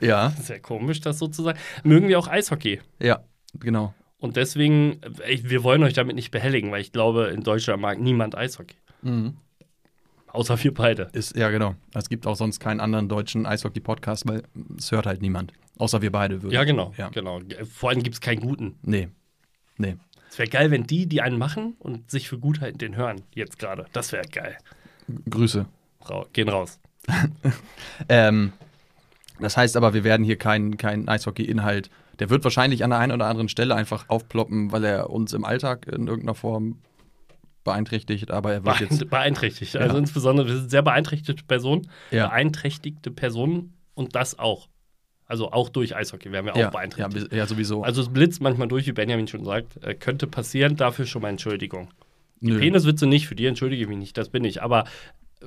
Ja, 0.00 0.30
sehr 0.42 0.60
komisch 0.60 1.00
das 1.00 1.18
sozusagen, 1.18 1.58
mögen 1.84 2.08
wir 2.08 2.18
auch 2.18 2.28
Eishockey. 2.28 2.80
ja, 2.98 3.20
genau. 3.54 3.94
Und 4.18 4.36
deswegen, 4.36 5.00
äh, 5.22 5.38
wir 5.44 5.62
wollen 5.62 5.82
euch 5.82 5.94
damit 5.94 6.14
nicht 6.16 6.30
behelligen, 6.30 6.70
weil 6.70 6.82
ich 6.82 6.92
glaube, 6.92 7.28
in 7.28 7.42
Deutschland 7.42 7.80
mag 7.80 7.98
niemand 7.98 8.36
Eishockey. 8.36 8.76
Mhm. 9.00 9.36
Außer 10.26 10.62
wir 10.62 10.74
beide. 10.74 11.08
Ist, 11.14 11.34
ja, 11.36 11.48
genau. 11.50 11.74
Es 11.94 12.08
gibt 12.10 12.26
auch 12.26 12.36
sonst 12.36 12.60
keinen 12.60 12.80
anderen 12.80 13.08
deutschen 13.08 13.46
Eishockey-Podcast, 13.46 14.28
weil 14.28 14.42
es 14.76 14.92
hört 14.92 15.06
halt 15.06 15.22
niemand. 15.22 15.52
Außer 15.80 16.02
wir 16.02 16.12
beide 16.12 16.42
würden. 16.42 16.52
Ja, 16.52 16.64
genau. 16.64 16.92
Ja. 16.98 17.08
genau. 17.08 17.40
Vor 17.72 17.88
allem 17.88 18.02
gibt 18.02 18.14
es 18.14 18.20
keinen 18.20 18.40
guten. 18.40 18.78
Nee. 18.82 19.08
Nee. 19.78 19.96
Es 20.28 20.38
wäre 20.38 20.48
geil, 20.48 20.70
wenn 20.70 20.84
die, 20.86 21.06
die 21.06 21.22
einen 21.22 21.38
machen 21.38 21.74
und 21.78 22.10
sich 22.10 22.28
für 22.28 22.38
gut 22.38 22.60
halten, 22.60 22.76
den 22.76 22.96
hören. 22.96 23.22
Jetzt 23.34 23.58
gerade. 23.58 23.86
Das 23.92 24.12
wäre 24.12 24.26
geil. 24.28 24.58
Grüße. 25.28 25.64
Ra 26.02 26.26
gehen 26.32 26.48
raus. 26.48 26.78
Ähm, 28.08 28.52
das 29.38 29.56
heißt 29.56 29.76
aber, 29.76 29.94
wir 29.94 30.04
werden 30.04 30.24
hier 30.24 30.36
keinen 30.36 30.76
kein 30.76 31.08
Eishockey-Inhalt 31.08 31.90
Der 32.18 32.28
wird 32.28 32.44
wahrscheinlich 32.44 32.84
an 32.84 32.90
der 32.90 32.98
einen 32.98 33.12
oder 33.12 33.26
anderen 33.26 33.48
Stelle 33.48 33.74
einfach 33.74 34.08
aufploppen, 34.08 34.72
weil 34.72 34.84
er 34.84 35.10
uns 35.10 35.32
im 35.32 35.44
Alltag 35.44 35.86
in 35.86 36.06
irgendeiner 36.06 36.34
Form 36.34 36.78
beeinträchtigt, 37.64 38.30
aber 38.30 38.52
er 38.52 38.64
wird 38.64 38.80
jetzt. 38.80 39.08
beeinträchtigt. 39.10 39.74
Ja. 39.74 39.80
Also 39.80 39.96
insbesondere, 39.96 40.46
wir 40.46 40.56
sind 40.56 40.70
sehr 40.70 40.82
beeinträchtigte 40.82 41.44
Personen. 41.44 41.88
Ja. 42.10 42.28
Beeinträchtigte 42.28 43.10
Personen 43.10 43.74
und 43.94 44.14
das 44.14 44.38
auch. 44.38 44.68
Also 45.30 45.52
auch 45.52 45.68
durch 45.68 45.94
Eishockey 45.96 46.32
werden 46.32 46.46
wir 46.46 46.52
auch 46.54 46.58
Ja, 46.58 46.64
ja, 46.64 46.70
beeinträchtigt. 46.70 47.28
bis- 47.30 47.38
ja, 47.38 47.46
sowieso. 47.46 47.82
Also 47.84 48.02
es 48.02 48.08
blitzt 48.08 48.40
manchmal 48.42 48.68
durch, 48.68 48.86
wie 48.86 48.92
Benjamin 48.92 49.28
schon 49.28 49.44
sagt. 49.44 49.82
Äh, 49.84 49.94
könnte 49.94 50.26
passieren, 50.26 50.76
dafür 50.76 51.06
schon 51.06 51.22
mal 51.22 51.28
Entschuldigung. 51.28 51.88
Nö. 52.40 52.58
Peniswitze 52.58 53.06
nicht, 53.06 53.28
für 53.28 53.34
die 53.36 53.46
entschuldige 53.46 53.82
ich 53.82 53.88
mich 53.88 53.98
nicht, 53.98 54.16
das 54.18 54.28
bin 54.30 54.44
ich. 54.44 54.62
Aber 54.62 54.84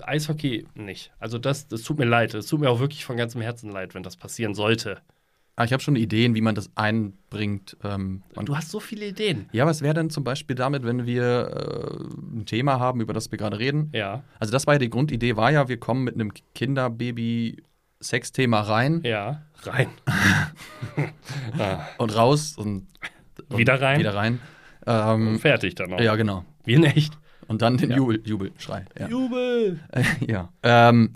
Eishockey 0.01 0.65
nicht. 0.75 1.11
Also 1.19 1.37
das, 1.37 1.67
das 1.67 1.81
tut 1.83 1.99
mir 1.99 2.05
leid. 2.05 2.33
Es 2.33 2.47
tut 2.47 2.59
mir 2.61 2.69
auch 2.69 2.79
wirklich 2.79 3.05
von 3.05 3.17
ganzem 3.17 3.41
Herzen 3.41 3.71
leid, 3.71 3.93
wenn 3.93 4.03
das 4.03 4.15
passieren 4.15 4.53
sollte. 4.55 4.99
Ah, 5.55 5.65
ich 5.65 5.73
habe 5.73 5.83
schon 5.83 5.95
Ideen, 5.95 6.33
wie 6.33 6.41
man 6.41 6.55
das 6.55 6.71
einbringt. 6.75 7.77
Ähm, 7.83 8.23
Du 8.45 8.55
hast 8.57 8.71
so 8.71 8.79
viele 8.79 9.05
Ideen. 9.07 9.49
ja, 9.51 9.67
was 9.67 9.81
wäre 9.83 9.93
denn 9.93 10.09
zum 10.09 10.23
Beispiel 10.23 10.55
damit, 10.55 10.83
wenn 10.83 11.05
wir 11.05 11.99
äh, 12.01 12.37
ein 12.39 12.45
Thema 12.47 12.79
haben, 12.79 13.01
über 13.01 13.13
das 13.13 13.29
wir 13.31 13.37
gerade 13.37 13.59
reden? 13.59 13.89
Ja, 13.93 14.23
Also 14.39 14.51
das 14.51 14.65
war 14.65 14.75
ja 14.75 14.79
die 14.79 14.89
Grundidee, 14.89 15.35
war 15.35 15.51
ja, 15.51 15.67
wir 15.67 15.77
kommen 15.77 16.03
mit 16.05 16.15
einem 16.15 16.31
Kinder-Baby-Sex-Thema 18.03 18.62
rein 18.62 19.01
ja. 19.03 19.41
Rein. 19.63 19.88
ah, 21.57 21.86
und 21.98 22.15
raus 22.15 22.55
und, 22.57 22.88
und 23.50 23.57
Wieder 23.57 23.81
rein? 23.81 24.00
Wieder 24.00 24.13
rein. 24.13 24.39
Ähm, 24.86 25.39
fertig 25.39 25.75
dann 25.75 25.91
noch. 25.91 26.00
ja, 26.01 26.15
genau. 26.15 26.43
Wie 26.65 26.74
in 26.74 26.83
echt. 26.83 27.17
Und 27.48 27.62
dann 27.62 27.77
den 27.77 27.91
Ja. 27.91 27.98
Jubel, 27.98 28.22
Jubelschrei. 28.25 28.86
Ja. 29.00 29.07
Jubel. 29.07 29.79
ja. 30.27 30.50
Ähm, 30.63 31.13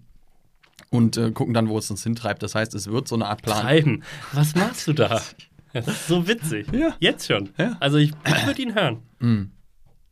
und 0.89 1.17
äh, 1.17 1.31
gucken 1.31 1.53
dann, 1.53 1.67
wo 1.67 1.77
es 1.77 1.91
uns 1.91 2.03
hintreibt. 2.03 2.41
Das 2.41 2.55
heißt, 2.55 2.73
es 2.73 2.87
wird 2.89 3.07
so 3.09 3.15
eine 3.15 3.25
Art 3.25 3.41
Plan. 3.41 3.61
Treiben. 3.61 4.03
Was 4.31 4.55
machst 4.55 4.87
du 4.87 4.93
da? 4.93 5.21
Das 5.73 5.85
ist 5.85 6.07
so 6.07 6.27
witzig. 6.27 6.71
Ja. 6.71 6.95
Jetzt 6.99 7.27
schon. 7.27 7.49
Ja. 7.57 7.75
Also 7.79 7.97
ich, 7.97 8.11
ich 8.25 8.47
würde 8.47 8.61
ihn 8.61 8.73
hören. 8.73 9.03
Mhm. 9.19 9.51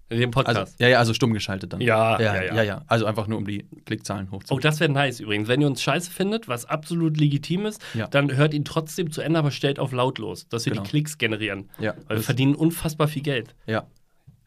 In 0.09 0.19
dem 0.19 0.29
Also, 0.35 0.43
Podcast. 0.43 0.79
ja, 0.79 0.87
ja, 0.87 0.99
also 0.99 1.13
stumm 1.15 1.33
geschaltet 1.33 1.73
dann. 1.73 1.81
Ja, 1.81 2.19
ja, 2.19 2.35
ja, 2.35 2.43
ja. 2.43 2.55
ja, 2.55 2.63
ja. 2.63 2.81
Also 2.87 3.05
einfach 3.07 3.25
nur, 3.27 3.39
um 3.39 3.45
die 3.47 3.65
Klickzahlen 3.85 4.27
Oh, 4.29 4.35
hochzuholen. 4.35 4.61
das 4.61 4.79
wäre 4.79 4.91
nice 4.91 5.19
übrigens. 5.19 5.47
Wenn 5.47 5.61
ihr 5.61 5.67
uns 5.67 5.81
scheiße 5.81 6.11
findet, 6.11 6.47
was 6.47 6.65
absolut 6.65 7.17
legitim 7.17 7.65
ist, 7.65 7.81
dann 8.11 8.35
hört 8.35 8.53
ihn 8.53 8.65
trotzdem 8.65 9.09
zu 9.11 9.21
Ende, 9.21 9.39
aber 9.39 9.49
stellt 9.51 9.79
auf 9.79 9.91
lautlos, 9.91 10.47
dass 10.47 10.65
wir 10.65 10.73
Genau. 10.73 10.83
die 10.83 10.89
Klicks 10.89 11.17
generieren. 11.17 11.69
ja, 11.79 11.95
Weil 12.07 12.17
wir 12.17 12.23
verdienen 12.23 12.53
unfassbar 12.55 13.07
viel 13.07 13.23
Geld. 13.23 13.55
ja. 13.65 13.87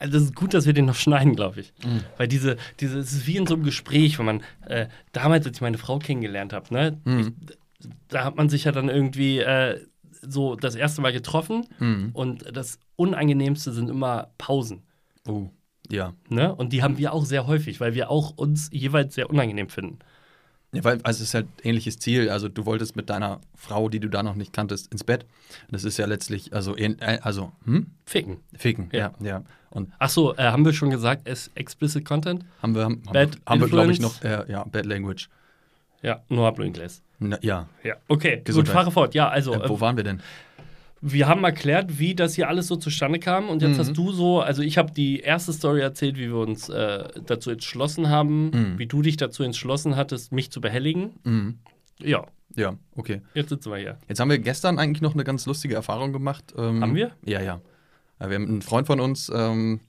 Also 0.00 0.12
das 0.14 0.22
ist 0.22 0.36
gut, 0.36 0.54
dass 0.54 0.64
wir 0.64 0.72
den 0.74 0.84
noch 0.84 0.94
schneiden, 0.94 1.34
glaube 1.34 1.58
ich. 1.58 1.72
Mhm. 1.84 2.04
Weil 2.18 2.28
diese, 2.28 2.56
diese, 2.78 3.00
es 3.00 3.10
ist 3.10 3.26
wie 3.26 3.36
in 3.36 3.48
so 3.48 3.54
einem 3.54 3.64
Gespräch, 3.64 4.16
wenn 4.20 4.26
man 4.26 4.42
äh, 4.64 4.86
damals, 5.10 5.44
als 5.44 5.56
ich 5.56 5.60
meine 5.60 5.76
Frau 5.76 5.98
kennengelernt 5.98 6.52
habe, 6.52 6.72
ne, 6.72 7.00
Mhm. 7.04 7.34
ich, 7.80 7.88
da 8.06 8.22
hat 8.22 8.36
man 8.36 8.48
sich 8.48 8.62
ja 8.62 8.70
dann 8.70 8.88
irgendwie 8.88 9.40
äh, 9.40 9.80
so 10.22 10.54
das 10.54 10.76
erste 10.76 11.00
Mal 11.00 11.12
getroffen 11.12 11.66
Mhm. 11.80 12.10
und 12.12 12.44
das 12.56 12.78
Unangenehmste 12.94 13.72
sind 13.72 13.90
immer 13.90 14.30
Pausen. 14.38 14.84
Oh, 15.28 15.50
ja. 15.90 16.14
Ne? 16.28 16.54
Und 16.54 16.72
die 16.72 16.82
haben 16.82 16.98
wir 16.98 17.12
auch 17.12 17.24
sehr 17.24 17.46
häufig, 17.46 17.80
weil 17.80 17.94
wir 17.94 18.10
auch 18.10 18.30
uns 18.36 18.68
jeweils 18.72 19.14
sehr 19.14 19.30
unangenehm 19.30 19.68
finden. 19.68 19.98
Ja, 20.72 20.84
weil 20.84 21.00
also 21.02 21.22
es 21.22 21.28
ist 21.28 21.34
halt 21.34 21.46
ähnliches 21.62 21.98
Ziel. 21.98 22.28
Also 22.28 22.48
du 22.48 22.66
wolltest 22.66 22.94
mit 22.94 23.08
deiner 23.08 23.40
Frau, 23.54 23.88
die 23.88 24.00
du 24.00 24.08
da 24.08 24.22
noch 24.22 24.34
nicht 24.34 24.52
kanntest, 24.52 24.92
ins 24.92 25.02
Bett. 25.02 25.24
Das 25.70 25.84
ist 25.84 25.96
ja 25.96 26.06
letztlich, 26.06 26.52
also, 26.52 26.76
äh, 26.76 26.96
also 27.22 27.52
hm? 27.64 27.86
Ficken. 28.04 28.38
Ficken, 28.54 28.88
Ja. 28.92 29.12
ja, 29.20 29.26
ja. 29.26 29.42
Und 29.70 29.92
Ach 29.98 30.10
so, 30.10 30.34
äh, 30.36 30.42
haben 30.44 30.64
wir 30.64 30.72
schon 30.72 30.90
gesagt, 30.90 31.22
es 31.24 31.50
explicit 31.54 32.04
Content? 32.04 32.44
haben 32.62 32.74
wir, 32.74 32.84
haben, 32.84 33.02
Bad 33.12 33.38
haben 33.46 33.60
wir 33.60 33.68
glaube 33.68 33.92
ich, 33.92 34.00
noch, 34.00 34.22
äh, 34.22 34.50
ja, 34.50 34.64
Bad 34.64 34.86
Language. 34.86 35.28
Ja, 36.02 36.22
nur. 36.28 36.54
Na, 37.18 37.38
ja. 37.42 37.68
Ja, 37.82 37.96
okay, 38.06 38.36
gut, 38.36 38.44
Gesundheit. 38.44 38.74
fahre 38.74 38.90
fort. 38.90 39.14
Ja, 39.14 39.28
also, 39.28 39.52
äh, 39.54 39.68
wo 39.68 39.76
äh, 39.76 39.80
waren 39.80 39.96
wir 39.96 40.04
denn? 40.04 40.22
Wir 41.00 41.28
haben 41.28 41.44
erklärt, 41.44 41.98
wie 41.98 42.14
das 42.14 42.34
hier 42.34 42.48
alles 42.48 42.66
so 42.66 42.76
zustande 42.76 43.18
kam. 43.18 43.48
Und 43.48 43.62
jetzt 43.62 43.74
Mhm. 43.76 43.78
hast 43.80 43.92
du 43.96 44.12
so, 44.12 44.40
also 44.40 44.62
ich 44.62 44.78
habe 44.78 44.92
die 44.92 45.20
erste 45.20 45.52
Story 45.52 45.80
erzählt, 45.80 46.16
wie 46.16 46.26
wir 46.28 46.36
uns 46.36 46.68
äh, 46.68 47.04
dazu 47.26 47.50
entschlossen 47.50 48.08
haben, 48.08 48.50
Mhm. 48.50 48.78
wie 48.78 48.86
du 48.86 49.02
dich 49.02 49.16
dazu 49.16 49.42
entschlossen 49.42 49.96
hattest, 49.96 50.32
mich 50.32 50.50
zu 50.50 50.60
behelligen. 50.60 51.12
Mhm. 51.24 51.58
Ja, 52.00 52.26
Ja, 52.56 52.74
okay. 52.96 53.20
jetzt 53.34 53.50
sitzen 53.50 53.70
wir 53.70 53.78
hier. 53.78 53.98
Jetzt 54.08 54.18
haben 54.20 54.30
wir 54.30 54.38
gestern 54.38 54.78
eigentlich 54.78 55.02
noch 55.02 55.14
eine 55.14 55.22
ganz 55.24 55.46
lustige 55.46 55.74
Erfahrung 55.74 56.12
gemacht. 56.12 56.54
Ähm, 56.56 56.80
Haben 56.82 56.94
wir? 56.94 57.12
Ja, 57.24 57.40
ja. 57.42 57.60
Äh, 58.18 58.28
Wir 58.30 58.34
haben 58.36 58.48
einen 58.48 58.62
Freund 58.62 58.86
von 58.86 58.98
uns, 59.00 59.30
ähm, 59.34 59.80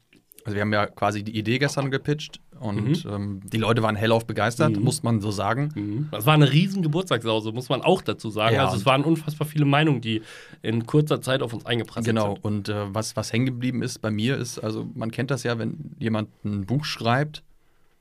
also 0.46 0.56
wir 0.56 0.62
haben 0.62 0.74
ja 0.74 0.86
quasi 0.86 1.24
die 1.24 1.38
Idee 1.38 1.58
gestern 1.60 1.90
gepitcht 1.92 2.40
und 2.60 3.06
ähm, 3.06 3.40
die 3.46 3.58
Leute 3.58 3.82
waren 3.84 3.96
hellauf 3.96 4.26
begeistert, 4.28 4.76
Mhm. 4.78 4.84
muss 4.84 5.02
man 5.04 5.22
so 5.22 5.32
sagen. 5.32 5.70
Mhm. 5.76 6.08
Das 6.12 6.26
war 6.26 6.34
eine 6.34 6.52
riesen 6.52 6.82
Geburtstagssause, 6.84 7.52
muss 7.52 7.70
man 7.70 7.82
auch 7.82 8.02
dazu 8.02 8.30
sagen. 8.30 8.56
Ja, 8.56 8.66
also 8.66 8.78
es 8.78 8.86
waren 8.86 9.04
unfassbar 9.04 9.48
viele 9.48 9.66
Meinungen, 9.66 10.02
die 10.02 10.22
in 10.62 10.86
kurzer 10.86 11.22
Zeit 11.22 11.42
auf 11.42 11.54
uns 11.54 11.66
eingeprasselt 11.66 12.06
Genau, 12.06 12.34
sind. 12.36 12.46
und 12.46 12.70
äh, 12.70 12.94
was, 12.94 13.16
was 13.16 13.32
hängen 13.34 13.46
geblieben 13.46 13.82
ist 13.82 14.02
bei 14.02 14.12
mir 14.12 14.38
ist, 14.38 14.60
also 14.60 14.88
man 14.94 15.12
kennt 15.12 15.32
das 15.32 15.44
ja, 15.44 15.58
wenn 15.58 15.96
jemand 16.00 16.30
ein 16.46 16.66
Buch 16.66 16.86
schreibt, 16.86 17.44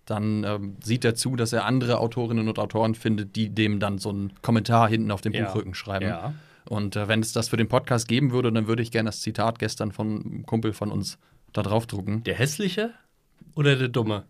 dann 0.05 0.43
ähm, 0.45 0.77
sieht 0.83 1.05
er 1.05 1.15
zu, 1.15 1.37
dass 1.37 1.53
er 1.53 1.65
andere 1.67 1.99
Autorinnen 1.99 2.49
und 2.49 2.59
Autoren 2.59 2.95
findet, 2.95 3.37
die 3.37 3.51
dem 3.51 3.79
dann 3.79 3.99
so 3.99 4.09
einen 4.09 4.33
Kommentar 4.43 4.89
hinten 4.89 5.11
auf 5.11 5.21
dem 5.21 5.35
Ja. 5.35 5.45
Buchrücken 5.45 5.75
schreiben. 5.75 6.07
Ja. 6.07 6.33
Und 6.69 6.97
äh, 6.97 7.09
wenn 7.09 7.21
es 7.21 7.33
das 7.33 7.49
für 7.51 7.57
den 7.59 7.69
Podcast 7.69 8.09
geben 8.09 8.33
würde, 8.33 8.51
dann 8.53 8.67
würde 8.67 8.83
ich 8.83 8.91
gerne 8.91 9.09
das 9.09 9.21
Zitat 9.21 9.59
gestern 9.59 9.93
von 9.93 10.23
einem 10.25 10.47
Kumpel 10.47 10.73
von 10.73 10.91
uns 10.91 11.19
da 11.53 11.63
draufdrucken. 11.63 12.25
Der 12.25 12.35
hässliche 12.35 12.91
oder 13.55 13.77
der 13.77 13.89
dumme? 13.89 14.25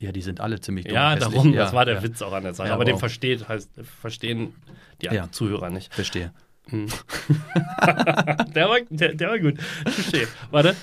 Ja, 0.00 0.12
die 0.12 0.22
sind 0.22 0.40
alle 0.40 0.60
ziemlich 0.60 0.86
dumm. 0.86 0.94
ja, 0.94 1.10
hässlich. 1.12 1.34
darum, 1.34 1.52
Ja, 1.52 1.64
das 1.64 1.72
war 1.74 1.84
der 1.84 1.96
ja, 1.96 2.02
Witz 2.02 2.22
auch 2.22 2.32
an 2.32 2.42
der 2.42 2.54
Sache. 2.54 2.68
Ja, 2.68 2.74
aber 2.74 2.84
den 2.86 2.94
wow. 2.94 3.00
versteht, 3.00 3.46
heißt, 3.48 3.70
verstehen 4.00 4.54
die. 5.02 5.08
Zuhörer 5.30 5.68
nicht. 5.70 5.92
Verstehe. 5.94 6.32
Hm. 6.70 6.86
der, 8.54 8.68
war, 8.68 8.78
der, 8.88 9.14
der 9.14 9.28
war 9.28 9.38
gut. 9.38 9.58
Touché. 9.84 10.26
Warte. 10.50 10.74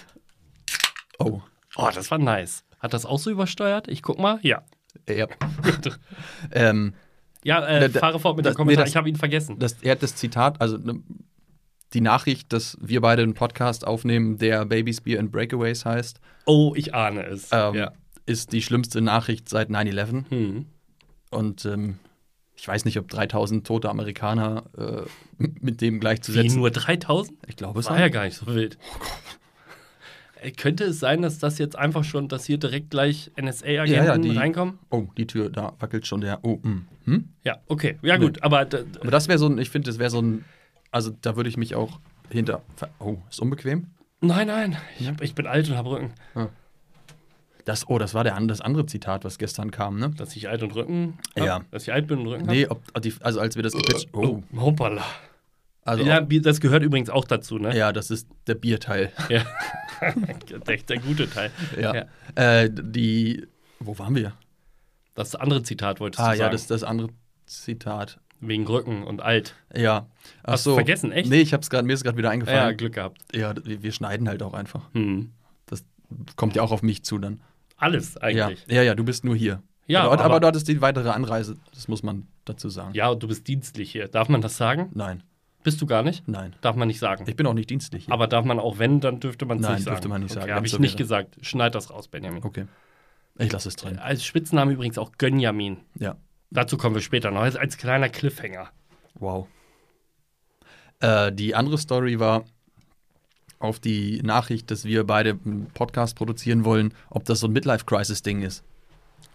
Oh. 1.20 1.42
Oh, 1.76 1.90
das 1.94 2.10
war 2.12 2.18
nice. 2.20 2.64
Hat 2.80 2.94
das 2.94 3.06
auch 3.06 3.20
so 3.20 3.32
übersteuert? 3.32 3.88
Ich 3.88 4.02
guck 4.04 4.20
mal. 4.20 4.40
Ja. 4.44 4.64
Ja. 5.10 5.28
ähm, 6.52 6.94
Ja, 7.44 7.66
äh, 7.66 7.90
Da- 7.90 8.00
fahre 8.00 8.20
fort 8.20 8.38
mit 8.38 8.46
dem 8.46 8.54
Kommentar. 8.54 8.82
nee, 8.82 8.86
das- 8.86 8.90
ich 8.92 8.98
habe 8.98 9.10
ihn 9.10 9.16
vergessen. 9.16 9.58
das, 9.60 9.74
er 9.82 9.94
hat 9.94 10.04
das 10.04 10.16
Zitat, 10.16 10.62
also 10.62 10.78
ne, 10.78 11.02
die 11.94 12.02
Nachricht, 12.02 12.52
dass 12.54 12.78
wir 12.82 13.02
beide 13.02 13.24
einen 13.24 13.34
Podcast 13.34 13.88
aufnehmen, 13.88 14.38
der 14.38 14.66
Babies, 14.66 15.02
Beer 15.02 15.20
and 15.20 15.32
Breakaways 15.32 15.86
heißt, 15.86 16.20
oh, 16.46 16.74
ich 16.76 16.94
ahne 16.94 17.26
es. 17.26 17.50
ähm, 17.52 17.76
ja. 17.76 17.92
Ist 18.28 18.52
die 18.54 18.62
schlimmste 18.62 19.02
Nachricht 19.02 19.50
seit 19.50 19.70
9-11. 19.70 20.30
Hm. 20.30 20.66
Und 21.32 21.66
ähm, 21.66 21.98
ich 22.56 22.68
weiß 22.68 22.86
nicht, 22.86 22.98
ob 23.00 23.08
3000 23.10 23.66
tote 23.66 23.90
Amerikaner 23.90 24.66
äh, 24.78 25.02
mit 25.60 25.82
dem 25.82 25.96
Wie 25.96 26.00
gleichzusetzen. 26.00 26.60
nur 26.60 26.70
3000? 26.72 27.38
Ich 27.48 27.56
glaube 27.56 27.80
es 27.80 27.90
War 27.90 28.00
ja 28.00 28.10
gar 28.10 28.26
nicht 28.26 28.38
so 28.38 28.46
wild. 28.48 28.78
Äh, 30.42 30.52
Könnte 30.52 30.84
es 30.86 31.00
sein, 31.00 31.22
dass 31.24 31.40
das 31.40 31.58
jetzt 31.58 31.76
einfach 31.78 32.04
schon, 32.04 32.28
dass 32.28 32.46
hier 32.46 32.58
direkt 32.58 32.92
gleich 32.92 33.32
NSA-Agenten 33.42 33.92
Ja, 33.94 34.06
ja, 34.06 34.18
die- 34.18 34.38
reinkommen? 34.38 34.78
Oh, 34.92 35.08
die 35.18 35.26
Tür, 35.28 35.50
da 35.50 35.74
wackelt 35.80 36.06
schon 36.06 36.22
der. 36.22 36.40
Oh, 36.44 36.58
mm. 36.62 36.88
hm? 37.06 37.30
Ja, 37.44 37.58
okay. 37.68 37.98
Ja, 38.04 38.18
gut. 38.18 38.44
Aber 38.44 38.66
d- 38.66 38.84
Aber 39.02 39.12
das 39.12 39.28
wäre 39.28 39.40
so 39.40 39.48
ein, 39.48 39.58
ich 39.58 39.70
finde, 39.72 39.90
das 39.90 39.98
wäre 40.00 40.10
so 40.12 40.22
ein, 40.22 40.46
also 40.92 41.12
da 41.22 41.36
würde 41.36 41.50
ich 41.50 41.58
mich 41.58 41.74
auch 41.76 42.00
hinter. 42.30 42.62
Oh, 43.00 43.18
ist 43.30 43.40
unbequem? 43.42 43.88
nein, 44.22 44.48
nein. 44.48 44.78
Ich, 45.00 45.08
hab, 45.08 45.22
ich 45.22 45.34
bin 45.36 45.48
alt 45.48 45.70
und 45.70 45.76
habe 45.78 45.90
Rücken. 45.92 46.12
Das, 47.68 47.90
oh, 47.90 47.98
das 47.98 48.14
war 48.14 48.24
der, 48.24 48.40
das 48.48 48.62
andere 48.62 48.86
Zitat, 48.86 49.26
was 49.26 49.38
gestern 49.38 49.72
kam, 49.72 50.00
ne? 50.00 50.12
Dass 50.12 50.36
ich 50.38 50.48
alt 50.48 50.64
und 50.64 50.74
Rücken 50.74 51.18
hab? 51.36 51.46
Ja. 51.46 51.62
Dass 51.70 51.84
ich 51.84 51.92
alt 51.92 52.08
bin 52.08 52.20
und 52.20 52.28
Rücken? 52.28 52.46
Nee, 52.46 52.66
ob, 52.68 52.82
also 52.94 53.40
als 53.42 53.56
wir 53.58 53.64
das 53.64 53.74
gepitcht. 53.74 54.08
Oh, 54.14 54.42
Oh, 54.56 54.62
hoppala. 54.62 55.04
also. 55.84 56.04
ja, 56.06 56.22
Ja, 56.22 56.40
das 56.40 56.62
gehört 56.62 56.82
übrigens 56.84 57.10
auch 57.10 57.26
dazu, 57.26 57.58
ne? 57.60 57.76
ja, 57.78 57.92
das 57.92 58.10
ist 58.10 58.28
der 58.48 58.56
Bierteil. 58.56 59.12
Ja. 59.28 59.44
der, 60.66 60.78
der 60.78 60.98
gute 61.00 61.30
Teil. 61.30 61.52
Ja. 61.78 61.94
Ja. 61.94 62.06
Äh, 62.62 62.70
die. 62.72 63.46
Wo 63.80 64.00
waren 64.00 64.16
wir? 64.16 64.32
Das 65.16 65.36
andere 65.36 65.62
Zitat 65.64 66.00
wolltest 66.00 66.22
Ah, 66.22 66.28
du 66.32 66.38
ja, 66.38 66.38
sagen. 66.46 66.52
das 66.54 66.62
ist 66.62 66.72
das 66.72 66.84
andere 66.84 67.10
Zitat. 67.48 68.20
Wegen 68.40 68.66
Rücken 68.68 69.04
und 69.04 69.22
alt. 69.22 69.56
Ja. 69.76 70.08
Ach 70.44 70.54
Hast 70.54 70.66
du 70.68 70.70
so. 70.70 70.76
vergessen, 70.76 71.12
echt? 71.12 71.30
Nee, 71.30 71.42
ich 71.42 71.54
hab's 71.54 71.70
gerade, 71.70 71.86
mir 71.88 71.94
ist 71.94 72.04
gerade 72.04 72.18
wieder 72.18 72.28
Ja, 72.30 72.34
eingefallen. 72.34 72.78
Glück 72.78 72.94
gehabt. 72.94 73.22
Ja, 73.36 73.54
wir 73.66 73.82
wir 73.84 73.92
schneiden 73.92 74.30
halt 74.30 74.42
auch 74.44 74.54
einfach. 74.54 74.84
Hm. 74.94 75.32
Das 75.66 75.84
kommt 76.36 76.56
ja 76.56 76.62
auch 76.62 76.72
auf 76.72 76.82
mich 76.84 77.04
zu 77.04 77.18
dann. 77.18 77.42
Alles 77.78 78.16
Ja, 78.16 78.22
eigentlich. 78.22 78.66
ja, 78.68 78.82
ja, 78.84 78.96
du 78.96 79.04
bist 79.04 79.24
nur 79.24 79.36
hier. 79.36 79.62
Ja, 79.88 80.02
aber, 80.04 80.14
aber, 80.14 80.24
aber- 80.26 80.40
du 80.42 80.48
hattest 80.48 80.68
die 80.68 80.82
weitere 80.82 81.10
Anreise, 81.10 81.58
das 81.74 81.88
muss 81.88 82.04
man 82.04 82.28
dazu 82.46 82.70
sagen. 82.70 82.94
Ja, 82.94 83.10
und 83.10 83.24
du 83.24 83.28
bist 83.28 83.48
dienstlich 83.48 83.92
hier. 83.92 84.08
Darf 84.08 84.28
man 84.30 84.42
das 84.42 84.58
sagen? 84.58 84.90
Nein, 84.94 85.24
Bist 85.64 85.82
du 85.82 85.86
gar 85.86 86.02
nicht? 86.04 86.28
nein. 86.28 86.56
Darf 86.62 86.76
man 86.76 86.88
nicht 86.88 87.00
sagen. 87.00 87.26
Ich 87.28 87.36
bin 87.36 87.46
auch 87.46 87.54
nicht 87.54 87.70
dienstlich 87.70 88.06
hier. 88.06 88.14
Aber 88.14 88.28
darf 88.28 88.46
man 88.46 88.60
auch, 88.60 88.80
wenn, 88.80 89.00
dann 89.00 89.20
dürfte 89.20 89.46
man 89.46 89.58
es 89.60 89.64
Nein, 89.64 89.76
nicht 89.76 89.84
sagen. 89.84 89.96
dürfte 89.96 90.08
man 90.10 90.22
nicht 90.22 90.32
sagen, 90.34 90.44
Okay, 90.44 90.52
habe 90.54 90.62
wenn's 90.62 90.72
ich 90.72 90.76
so 90.76 90.82
nicht 90.82 90.94
wäre. 90.94 91.04
gesagt. 91.04 91.38
Schneid 91.42 91.76
das 91.76 91.90
raus, 91.90 92.08
Benjamin. 92.08 92.44
okay. 92.44 92.66
Ich 93.40 93.52
lasse 93.52 93.70
es 93.70 93.76
drin. 93.76 94.00
Als 94.00 94.26
Spitzname 94.26 94.72
übrigens 94.74 94.98
auch 94.98 95.12
Gönjamin. 95.18 95.78
Ja. 96.00 96.16
Dazu 96.50 96.78
kommen 96.78 96.96
wir 96.96 97.02
später 97.02 97.30
noch. 97.32 97.42
Als, 97.42 97.56
als 97.56 97.78
kleiner 97.78 98.10
Cliffhanger. 98.10 98.70
Wow. 99.16 99.48
Äh, 101.00 101.32
die 101.32 101.54
andere 101.54 101.78
Story 101.78 102.20
war 102.20 102.46
auf 103.60 103.80
die 103.80 104.22
Nachricht, 104.24 104.70
dass 104.72 104.86
wir 104.86 105.04
beide 105.06 105.32
einen 105.46 105.68
Podcast 105.74 106.16
produzieren 106.16 106.64
wollen, 106.66 106.94
ob 107.10 107.26
das 107.26 107.40
so 107.40 107.48
ein 107.48 107.54
Midlife-Crisis-Ding 107.54 108.42
ist. 108.44 108.64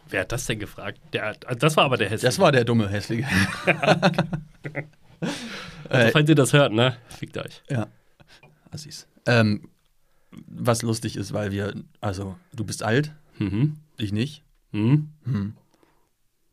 Wer 0.09 0.21
hat 0.23 0.33
das 0.33 0.47
denn 0.47 0.59
gefragt? 0.59 1.01
Der, 1.13 1.35
das 1.35 1.77
war 1.77 1.85
aber 1.85 1.97
der 1.97 2.09
Hässliche. 2.11 2.27
Das 2.29 2.39
war 2.39 2.53
der 2.53 2.65
dumme 2.65 2.89
Hässliche. 2.89 3.27
Also, 5.89 6.07
Äh, 6.09 6.11
falls 6.11 6.29
ihr 6.29 6.35
das 6.35 6.53
hört, 6.53 6.73
ne? 6.73 6.97
Fickt 7.09 7.37
euch. 7.39 7.63
Ja. 7.71 7.87
Assis. 8.71 9.07
Ähm, 9.27 9.69
was 10.49 10.83
lustig 10.83 11.17
ist, 11.17 11.33
weil 11.33 11.53
wir, 11.53 11.75
also, 12.01 12.37
du 12.53 12.65
bist 12.65 12.83
alt, 12.83 13.13
Mhm. 13.39 13.77
ich 13.99 14.13
nicht. 14.13 14.43
Mhm. 14.73 15.11
Hm. 15.25 15.55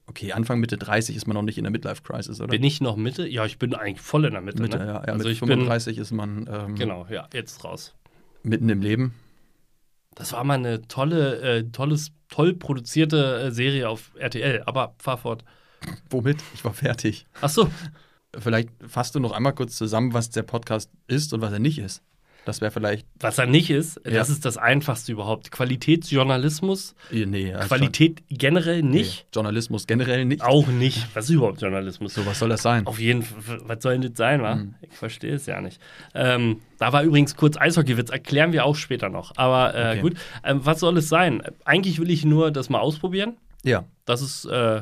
Okay, 0.10 0.32
Anfang 0.32 0.60
Mitte 0.60 0.78
30 0.78 1.16
ist 1.16 1.28
man 1.28 1.36
noch 1.36 1.44
nicht 1.44 1.60
in 1.60 1.64
der 1.64 1.72
Midlife-Crisis, 1.72 2.42
oder? 2.42 2.50
Bin 2.50 2.64
ich 2.64 2.82
noch 2.82 2.96
Mitte? 2.96 3.28
Ja, 3.28 3.46
ich 3.46 3.60
bin 3.60 3.76
eigentlich 3.76 4.02
voll 4.02 4.26
in 4.26 4.32
der 4.32 4.42
Mitte. 4.42 4.62
Mitte, 4.62 4.80
ne? 4.80 4.86
ja. 4.88 4.94
ja 4.94 5.00
also 5.02 5.24
mit 5.24 5.34
ich 5.34 5.40
35 5.40 6.00
ist 6.00 6.12
man 6.12 6.50
ähm, 6.52 6.66
bin, 6.66 6.76
genau, 6.76 7.06
ja, 7.10 7.28
jetzt 7.32 7.64
raus. 7.64 7.94
mitten 8.42 8.68
im 8.70 8.82
Leben. 8.82 9.14
Das 10.16 10.34
war 10.34 10.44
mal 10.44 10.56
eine 10.56 10.82
tolle, 10.88 11.40
äh, 11.42 11.64
tolles, 11.72 12.12
toll 12.28 12.56
produzierte 12.56 13.40
äh, 13.40 13.52
Serie 13.52 13.88
auf 13.88 14.12
RTL, 14.18 14.64
aber 14.66 14.96
fahr 14.98 15.18
fort. 15.18 15.46
Womit? 16.10 16.40
Ich 16.56 16.66
war 16.66 16.74
fertig. 16.74 17.28
Ach 17.42 17.50
so, 17.50 17.70
Vielleicht 18.38 18.70
fasst 18.86 19.16
du 19.16 19.20
noch 19.20 19.32
einmal 19.32 19.54
kurz 19.56 19.76
zusammen, 19.76 20.14
was 20.14 20.30
der 20.30 20.44
Podcast 20.44 20.92
ist 21.08 21.34
und 21.34 21.42
was 21.42 21.52
er 21.52 21.60
nicht 21.60 21.80
ist. 21.80 22.04
Das 22.50 22.62
wäre 22.62 22.72
vielleicht. 22.72 23.06
was 23.20 23.38
er 23.38 23.46
nicht 23.46 23.70
ist, 23.70 24.02
Ja. 24.06 24.12
das 24.14 24.30
ist 24.32 24.44
das 24.44 24.58
Einfachste 24.58 25.12
überhaupt. 25.12 25.52
Qualitätsjournalismus, 25.52 26.96
Nee, 27.12 27.52
ja, 27.52 27.60
Qualität 27.60 28.24
generell 28.30 28.80
schon- 28.80 28.90
nicht, 28.90 29.26
Nee, 29.26 29.30
Journalismus 29.36 29.86
generell 29.88 30.26
nicht. 30.26 30.42
auch 30.42 30.68
nicht. 30.68 31.08
Was 31.16 31.26
ist 31.26 31.32
überhaupt 31.36 31.62
Journalismus? 31.62 32.14
So, 32.16 32.26
was 32.26 32.40
soll 32.40 32.50
das 32.50 32.62
sein? 32.64 32.88
Auf 32.88 33.00
jeden 33.00 33.22
Fall, 33.24 33.60
was 33.66 33.84
soll 33.84 33.94
denn 34.00 34.02
das 34.10 34.18
sein, 34.18 34.42
wa? 34.42 34.56
Hm. 34.56 34.74
Ich 34.82 34.98
verstehe 34.98 35.34
es 35.36 35.46
ja 35.46 35.62
nicht. 35.62 35.80
Ähm, 36.16 36.62
da 36.80 36.92
war 36.92 37.04
übrigens 37.04 37.36
kurz 37.36 37.56
Eishockeywitz, 37.58 38.10
erklären 38.10 38.52
wir 38.52 38.66
auch 38.66 38.76
später 38.76 39.10
noch. 39.10 39.34
Aber 39.36 39.76
äh, 39.76 39.90
Okay. 39.92 40.02
gut, 40.02 40.14
ähm, 40.44 40.62
was 40.64 40.80
soll 40.80 40.98
es 40.98 41.08
sein? 41.10 41.44
Eigentlich 41.66 42.00
will 42.00 42.10
ich 42.10 42.26
nur 42.26 42.50
das 42.52 42.70
mal 42.70 42.80
ausprobieren. 42.80 43.38
Ja. 43.64 43.86
Das 44.06 44.22
ist 44.22 44.46
äh, 44.46 44.82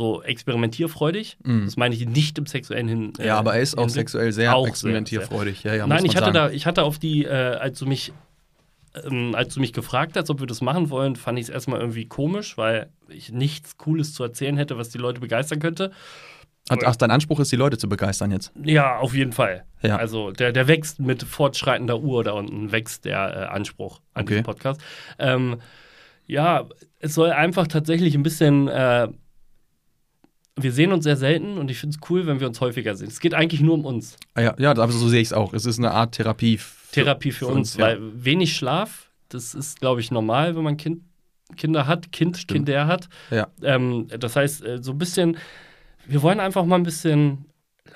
so 0.00 0.22
experimentierfreudig. 0.22 1.36
Mhm. 1.44 1.66
Das 1.66 1.76
meine 1.76 1.94
ich 1.94 2.06
nicht 2.06 2.38
im 2.38 2.46
sexuellen 2.46 2.88
hin. 2.88 3.12
äh, 3.18 3.26
Ja, 3.28 3.38
aber 3.38 3.54
er 3.54 3.60
ist 3.60 3.78
auch 3.78 3.88
sexuell 3.88 4.32
sehr 4.32 4.56
Auch 4.56 4.64
sehr, 4.64 4.70
experimentierfreudig. 4.70 5.62
Ja, 5.62 5.74
ja, 5.74 5.86
Nein, 5.86 6.04
ich 6.04 6.16
hatte, 6.16 6.26
sagen. 6.32 6.34
da, 6.34 6.50
ich 6.50 6.66
hatte 6.66 6.82
auf 6.82 6.98
die, 6.98 7.24
äh, 7.24 7.28
als 7.30 7.78
du 7.78 7.86
mich 7.86 8.12
ähm, 9.04 9.36
als 9.36 9.54
du 9.54 9.60
mich 9.60 9.72
gefragt 9.72 10.16
hast, 10.16 10.30
ob 10.30 10.40
wir 10.40 10.48
das 10.48 10.60
machen 10.62 10.90
wollen, 10.90 11.14
fand 11.14 11.38
ich 11.38 11.44
es 11.44 11.48
erstmal 11.48 11.78
irgendwie 11.78 12.06
komisch, 12.06 12.58
weil 12.58 12.88
ich 13.08 13.30
nichts 13.30 13.76
Cooles 13.76 14.14
zu 14.14 14.24
erzählen 14.24 14.56
hätte, 14.56 14.78
was 14.78 14.88
die 14.88 14.98
Leute 14.98 15.20
begeistern 15.20 15.60
könnte. 15.60 15.92
Ach, 16.68 16.96
dein 16.96 17.10
Anspruch 17.12 17.38
ist, 17.40 17.52
die 17.52 17.56
Leute 17.56 17.78
zu 17.78 17.88
begeistern 17.88 18.30
jetzt. 18.32 18.52
Ja, 18.64 18.98
auf 18.98 19.14
jeden 19.14 19.32
Fall. 19.32 19.64
Ja. 19.82 19.96
Also 19.96 20.30
der, 20.32 20.52
der 20.52 20.66
wächst 20.68 20.98
mit 21.00 21.22
fortschreitender 21.22 22.00
Uhr 22.00 22.22
da 22.24 22.32
unten, 22.32 22.72
wächst 22.72 23.04
der 23.04 23.18
äh, 23.50 23.54
Anspruch 23.54 24.00
an 24.14 24.22
Okay. 24.22 24.28
diesen 24.34 24.44
Podcast. 24.44 24.80
Ähm, 25.18 25.56
ja, 26.26 26.66
es 26.98 27.14
soll 27.14 27.30
einfach 27.30 27.66
tatsächlich 27.68 28.14
ein 28.16 28.22
bisschen. 28.24 28.66
Äh, 28.68 29.08
wir 30.56 30.72
sehen 30.72 30.92
uns 30.92 31.04
sehr 31.04 31.16
selten 31.16 31.58
und 31.58 31.70
ich 31.70 31.78
finde 31.78 31.96
es 31.96 32.10
cool, 32.10 32.26
wenn 32.26 32.40
wir 32.40 32.46
uns 32.46 32.60
häufiger 32.60 32.94
sehen. 32.94 33.08
Es 33.08 33.20
geht 33.20 33.34
eigentlich 33.34 33.60
nur 33.60 33.74
um 33.74 33.84
uns. 33.84 34.16
Ah, 34.34 34.42
ja, 34.42 34.54
ja, 34.58 34.74
so 34.88 35.08
sehe 35.08 35.20
ich 35.20 35.28
es 35.28 35.32
auch. 35.32 35.54
Es 35.54 35.64
ist 35.64 35.78
eine 35.78 35.92
Art 35.92 36.14
Therapie. 36.14 36.58
Für, 36.58 36.92
Therapie 36.92 37.32
für, 37.32 37.46
für 37.46 37.46
uns, 37.46 37.56
uns, 37.56 37.76
ja. 37.76 37.86
weil 37.86 38.24
wenig 38.24 38.56
Schlaf, 38.56 39.10
das 39.28 39.54
ist, 39.54 39.80
glaube 39.80 40.00
ich, 40.00 40.10
normal, 40.10 40.56
wenn 40.56 40.64
man 40.64 40.76
kind, 40.76 41.02
Kinder 41.56 41.86
hat, 41.86 42.12
Kind, 42.12 42.36
Stimmt. 42.36 42.66
Kinder 42.66 42.86
hat. 42.86 43.08
Ja. 43.30 43.48
Ähm, 43.62 44.08
das 44.08 44.36
heißt, 44.36 44.64
äh, 44.64 44.82
so 44.82 44.92
ein 44.92 44.98
bisschen, 44.98 45.36
wir 46.06 46.22
wollen 46.22 46.40
einfach 46.40 46.64
mal 46.64 46.76
ein 46.76 46.84
bisschen 46.84 47.46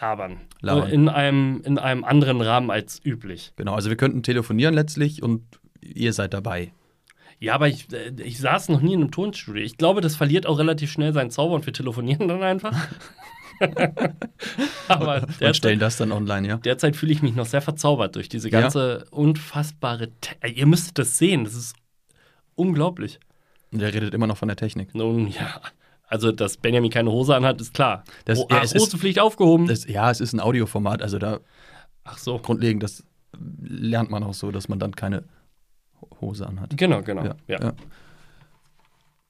labern. 0.00 0.40
Labern. 0.60 0.90
In 0.90 1.08
einem, 1.08 1.62
in 1.64 1.78
einem 1.78 2.04
anderen 2.04 2.40
Rahmen 2.40 2.70
als 2.70 3.00
üblich. 3.04 3.52
Genau, 3.56 3.74
also 3.74 3.90
wir 3.90 3.96
könnten 3.96 4.22
telefonieren 4.22 4.74
letztlich 4.74 5.22
und 5.22 5.42
ihr 5.80 6.12
seid 6.12 6.34
dabei. 6.34 6.72
Ja, 7.40 7.54
aber 7.54 7.68
ich, 7.68 7.92
äh, 7.92 8.12
ich 8.22 8.38
saß 8.38 8.68
noch 8.70 8.80
nie 8.80 8.94
in 8.94 9.00
einem 9.02 9.10
Tonstudio. 9.10 9.62
Ich 9.62 9.76
glaube, 9.76 10.00
das 10.00 10.16
verliert 10.16 10.46
auch 10.46 10.58
relativ 10.58 10.90
schnell 10.90 11.12
seinen 11.12 11.30
Zauber 11.30 11.54
und 11.54 11.66
wir 11.66 11.72
telefonieren 11.72 12.28
dann 12.28 12.42
einfach. 12.42 12.76
aber 14.88 15.22
Und 15.22 15.28
derzeit, 15.40 15.56
stellen 15.56 15.78
das 15.78 15.96
dann 15.96 16.12
online, 16.12 16.46
ja. 16.48 16.56
derzeit 16.58 16.96
fühle 16.96 17.12
ich 17.12 17.22
mich 17.22 17.34
noch 17.34 17.46
sehr 17.46 17.62
verzaubert 17.62 18.16
durch 18.16 18.28
diese 18.28 18.48
Ja. 18.50 18.60
ganze 18.60 19.04
unfassbare. 19.10 20.08
Te 20.20 20.34
ihr 20.48 20.66
müsstet 20.66 20.98
das 20.98 21.18
sehen, 21.18 21.44
das 21.44 21.54
ist 21.54 21.76
unglaublich. 22.54 23.18
Und 23.72 23.80
der 23.80 23.92
redet 23.92 24.14
immer 24.14 24.26
noch 24.26 24.36
von 24.36 24.48
der 24.48 24.56
Technik. 24.56 24.94
Nun 24.94 25.28
ja, 25.28 25.60
also 26.06 26.32
dass 26.32 26.56
Benjamin 26.56 26.90
keine 26.90 27.10
Hose 27.10 27.34
anhat, 27.34 27.60
ist 27.60 27.74
klar. 27.74 28.04
Das- 28.24 28.38
oh, 28.38 28.46
ja, 28.50 28.58
ist- 28.58 28.74
Hosepflicht 28.74 29.18
aufgehoben. 29.18 29.66
Das, 29.66 29.86
ja, 29.86 30.10
es 30.10 30.20
ist 30.20 30.32
ein 30.32 30.40
Audioformat, 30.40 31.02
also 31.02 31.18
da 31.18 31.40
ach 32.04 32.18
so. 32.18 32.38
grundlegend, 32.38 32.82
das 32.82 33.04
lernt 33.60 34.10
man 34.10 34.22
auch 34.22 34.34
so, 34.34 34.50
dass 34.52 34.68
man 34.68 34.78
dann 34.78 34.94
keine 34.94 35.24
Hose 36.20 36.46
anhat. 36.46 36.76
Genau, 36.76 37.02
genau. 37.02 37.24
Ja. 37.24 37.34
ja. 37.48 37.72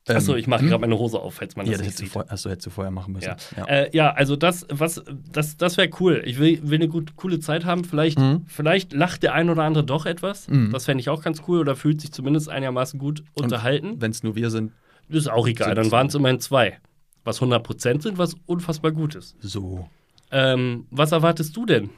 Achso, 0.06 0.32
Ähm, 0.34 0.38
ich 0.38 0.46
mache 0.46 0.60
hm? 0.62 0.68
gerade 0.68 0.80
meine 0.82 0.98
Hose 0.98 1.18
auf, 1.18 1.34
falls 1.36 1.56
man 1.56 1.64
Ja, 1.64 1.72
das 1.72 1.78
das 1.80 1.86
nicht 1.86 1.98
hättest 2.00 2.12
sieht. 2.12 2.30
achso, 2.30 2.50
hättest 2.50 2.66
du 2.66 2.70
vorher 2.70 2.90
machen 2.90 3.14
müssen. 3.14 3.28
Ja. 3.28 3.36
Ja. 3.56 3.64
Äh, 3.66 3.90
ja, 3.96 4.10
also 4.12 4.36
das, 4.36 4.66
was, 4.70 5.02
das, 5.32 5.56
das 5.56 5.78
wäre 5.78 5.88
cool. 6.00 6.20
Ich 6.26 6.38
will, 6.38 6.60
will 6.62 6.76
eine 6.78 6.88
gut, 6.88 7.16
coole 7.16 7.40
Zeit 7.40 7.64
haben. 7.64 7.84
Vielleicht, 7.84 8.18
Mhm. 8.18 8.44
vielleicht 8.46 8.92
lacht 8.92 9.22
der 9.22 9.32
ein 9.32 9.48
oder 9.48 9.62
andere 9.62 9.82
doch 9.82 10.04
etwas. 10.04 10.46
Mhm. 10.48 10.72
Das 10.72 10.84
fände 10.84 11.00
ich 11.00 11.08
auch 11.08 11.22
ganz 11.22 11.42
cool. 11.48 11.58
Oder 11.58 11.74
fühlt 11.74 12.02
sich 12.02 12.12
zumindest 12.12 12.50
einigermaßen 12.50 12.98
gut 13.00 13.24
unterhalten. 13.32 14.00
Wenn 14.02 14.10
es 14.10 14.22
nur 14.22 14.34
wir 14.36 14.50
sind, 14.50 14.72
ist 15.08 15.30
auch 15.30 15.46
egal. 15.48 15.74
Dann 15.74 15.90
waren 15.90 16.08
es 16.08 16.14
immerhin 16.14 16.38
zwei. 16.40 16.78
Was 17.24 17.40
100% 17.40 18.02
sind, 18.02 18.18
was 18.18 18.34
unfassbar 18.44 18.92
gut 18.92 19.14
ist. 19.14 19.36
so. 19.40 19.88
Ähm, 20.30 20.86
was 20.90 21.12
erwartest 21.12 21.56
du 21.56 21.64
denn? 21.64 21.88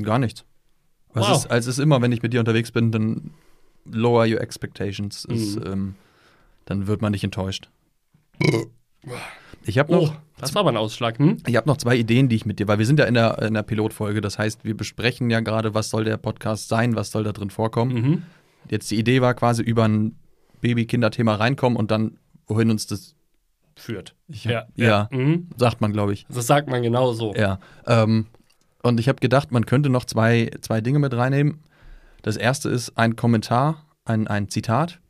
Gar 0.00 0.18
nichts. 0.20 0.44
Wow. 1.14 1.30
ist, 1.38 1.50
also 1.50 1.70
es 1.70 1.78
ist 1.78 1.82
immer, 1.82 2.00
wenn 2.02 2.12
ich 2.12 2.22
mit 2.22 2.32
dir 2.32 2.40
unterwegs 2.40 2.70
bin, 2.70 2.92
dann 2.92 3.30
lower 3.84 4.26
your 4.26 4.40
expectations. 4.40 5.24
Ist, 5.24 5.56
Mhm. 5.56 5.66
ähm, 5.72 5.94
dann 6.66 6.86
wird 6.86 7.02
man 7.02 7.12
nicht 7.12 7.24
enttäuscht. 7.24 7.68
Ich 9.64 9.78
habe 9.78 9.92
noch, 9.92 10.10
Oh, 10.12 10.16
das 10.38 10.54
war 10.54 10.60
aber 10.60 10.70
ein 10.70 10.76
Ausschlag. 10.76 11.18
Hm? 11.18 11.38
ich 11.46 11.56
hab 11.56 11.66
noch 11.66 11.76
zwei 11.76 11.96
Ideen, 11.96 12.28
die 12.28 12.36
ich 12.36 12.46
mit 12.46 12.58
dir, 12.58 12.68
weil 12.68 12.78
wir 12.78 12.86
sind 12.86 12.98
ja 12.98 13.04
in 13.06 13.14
der, 13.14 13.40
in 13.42 13.54
der 13.54 13.62
Pilotfolge. 13.62 14.20
Das 14.20 14.38
heißt, 14.38 14.64
wir 14.64 14.76
besprechen 14.76 15.30
ja 15.30 15.40
gerade, 15.40 15.74
was 15.74 15.90
soll 15.90 16.04
der 16.04 16.16
Podcast 16.16 16.68
sein, 16.68 16.96
was 16.96 17.10
soll 17.10 17.24
da 17.24 17.32
drin 17.32 17.50
vorkommen. 17.50 17.92
Mhm. 17.94 18.22
Jetzt 18.70 18.90
die 18.90 18.96
Idee 18.98 19.20
war 19.20 19.34
quasi 19.34 19.62
über 19.62 19.84
ein 19.88 20.16
Baby-Kinder-Thema 20.60 21.34
reinkommen 21.34 21.76
und 21.76 21.90
dann, 21.90 22.18
wohin 22.46 22.70
uns 22.70 22.86
das 22.86 23.14
Führt. 23.74 24.14
Ich 24.28 24.44
ja. 24.44 24.60
hab- 24.60 24.68
ja. 24.78 25.08
Mhm. 25.10 25.48
sagt 25.56 25.80
man, 25.80 25.92
glaube 25.92 26.12
ich. 26.12 26.26
Das 26.28 26.46
sagt 26.46 26.68
man 26.68 26.82
genau 26.82 27.12
so. 27.12 27.34
Ja. 27.34 27.58
Ähm, 27.86 28.26
und 28.82 29.00
ich 29.00 29.08
habe 29.08 29.18
gedacht, 29.18 29.50
man 29.50 29.64
könnte 29.66 29.88
noch 29.88 30.04
zwei, 30.04 30.50
zwei 30.60 30.80
Dinge 30.82 30.98
mit 30.98 31.14
reinnehmen. 31.14 31.60
Das 32.22 32.36
erste 32.36 32.68
ist 32.68 32.96
ein 32.96 33.16
Kommentar, 33.16 33.84
ein, 34.04 34.26
ein 34.28 34.48
Zitat. 34.48 35.00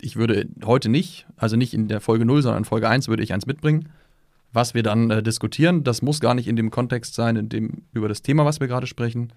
Ich- 0.00 0.16
würde 0.16 0.46
heute 0.64 0.88
nicht, 0.88 1.26
also 1.36 1.56
nicht 1.56 1.74
in 1.74 1.88
der 1.88 2.00
Folge 2.00 2.24
0, 2.24 2.42
sondern 2.42 2.58
in 2.62 2.64
Folge 2.64 2.88
1 2.88 3.08
würde 3.08 3.22
ich 3.22 3.32
eins 3.32 3.46
mitbringen, 3.46 3.90
was 4.52 4.72
wir 4.74 4.82
dann 4.82 5.10
äh, 5.10 5.22
diskutieren. 5.22 5.84
Das 5.84 6.00
muss 6.02 6.20
gar 6.20 6.34
nicht 6.34 6.48
in 6.48 6.56
dem 6.56 6.70
Kontext 6.70 7.14
sein, 7.14 7.36
in 7.36 7.48
dem, 7.48 7.82
über 7.92 8.08
das 8.08 8.22
Thema, 8.22 8.44
was 8.44 8.60
wir 8.60 8.66
gerade 8.68 8.86
sprechen. 8.86 9.32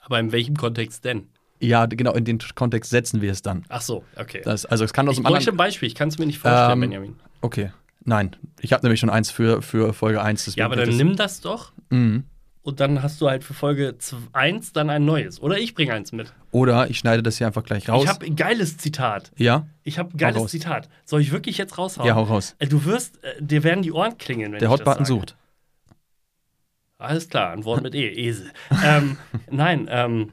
Aber 0.00 0.18
in 0.18 0.32
welchem 0.32 0.56
Kontext 0.56 1.04
denn? 1.04 1.28
Ja, 1.60 1.86
genau, 1.86 2.12
in 2.14 2.24
den 2.24 2.38
Kontext 2.56 2.90
setzen 2.90 3.20
wir 3.22 3.30
es 3.30 3.40
dann. 3.42 3.64
Ach 3.68 3.80
so, 3.82 4.02
okay. 4.16 4.40
Das, 4.44 4.66
also 4.66 4.84
es 4.84 4.92
kann 4.92 5.06
aus 5.08 5.12
ich 5.12 5.18
dem 5.20 5.24
bräuchte 5.24 5.36
ein 5.36 5.52
anderen. 5.52 5.56
Beispiel, 5.58 5.86
ich 5.86 5.94
kann 5.94 6.08
es 6.08 6.18
mir 6.18 6.26
nicht 6.26 6.38
vorstellen, 6.40 6.72
Ähm, 6.72 6.80
Benjamin. 6.80 7.16
Okay. 7.40 7.70
Nein, 8.04 8.34
ich 8.60 8.72
habe 8.72 8.82
nämlich 8.84 8.98
schon 8.98 9.10
eins 9.10 9.30
für, 9.30 9.62
für 9.62 9.92
Folge 9.92 10.20
1. 10.20 10.44
deswegen 10.44 10.58
Ja, 10.58 10.66
aber 10.66 10.74
dann 10.74 10.96
nimm 10.96 11.14
das 11.14 11.40
doch 11.40 11.72
Mhm. 11.90 12.24
Und 12.62 12.78
dann 12.80 13.02
hast 13.02 13.20
du 13.20 13.28
halt 13.28 13.42
für 13.44 13.54
Folge 13.54 13.96
1 14.32 14.72
dann 14.72 14.88
ein 14.90 15.04
neues. 15.04 15.40
Oder 15.40 15.58
ich 15.58 15.74
bringe 15.74 15.92
eins 15.94 16.12
mit. 16.12 16.32
Oder 16.52 16.88
ich 16.88 16.98
schneide 16.98 17.22
das 17.22 17.38
hier 17.38 17.46
einfach 17.46 17.64
gleich 17.64 17.88
raus. 17.88 18.04
Ich 18.04 18.08
habe 18.10 18.24
ein 18.24 18.36
geiles 18.36 18.76
Zitat. 18.78 19.32
ja? 19.36 19.66
Ich 19.82 19.98
habe 19.98 20.14
ein 20.14 20.18
geiles. 20.18 20.46
Zitat. 20.46 20.88
Soll 21.04 21.20
ich 21.20 21.32
wirklich 21.32 21.58
jetzt 21.58 21.76
raushauen? 21.76 22.06
Ja, 22.06 22.14
hau 22.14 22.22
raus. 22.22 22.54
Äh, 22.58 22.68
Du 22.68 22.84
wirst, 22.84 23.22
äh, 23.24 23.34
dir 23.40 23.64
werden 23.64 23.82
die 23.82 23.92
Ohren 23.92 24.16
klingeln, 24.16 24.52
wenn 24.52 24.60
Der 24.60 24.70
Hotbutton 24.70 25.04
sucht. 25.04 25.36
Alles 26.98 27.28
klar, 27.28 27.52
ein 27.52 27.64
Wort 27.64 27.82
mit 27.82 27.94
E, 27.96 28.06
Esel. 28.08 28.52
ähm, 28.84 29.16
nein, 29.50 29.88
ähm, 29.90 30.32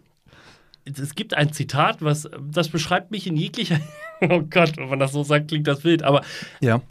es 0.86 1.15
gibt 1.15 1.34
ein 1.34 1.52
Zitat, 1.52 1.98
was 2.02 2.30
das 2.52 2.70
beschreibt 2.70 3.10
mich 3.10 3.26
in 3.26 3.36
jeglicher. 3.38 3.80
oh 4.22 4.42
Gott, 4.48 4.78
wenn 4.78 4.89
man 4.89 5.00
das 5.00 5.13
so 5.13 5.24
sagt, 5.24 5.48
klingt 5.48 5.68
das 5.68 5.84
wild. 5.84 6.04
Aber 6.04 6.22
Ja. 6.60 6.82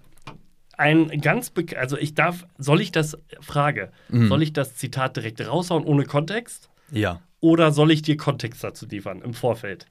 Ein 0.79 1.21
ganz, 1.21 1.51
bek- 1.51 1.75
also 1.77 1.99
ich 1.99 2.15
darf, 2.15 2.47
soll 2.57 2.81
ich 2.81 2.91
das, 2.93 3.19
Frage, 3.41 3.91
Mhm. 4.09 4.29
soll 4.29 4.43
ich 4.43 4.53
das 4.55 4.75
Zitat 4.77 5.17
direkt 5.17 5.47
raushauen 5.47 5.85
ohne 5.85 6.05
Kontext? 6.05 6.71
Ja. 6.91 7.21
Oder 7.41 7.73
soll 7.73 7.91
ich 7.91 8.01
dir 8.03 8.17
Kontext 8.17 8.65
dazu 8.65 8.87
liefern 8.87 9.21
im 9.23 9.35
Vorfeld? 9.35 9.87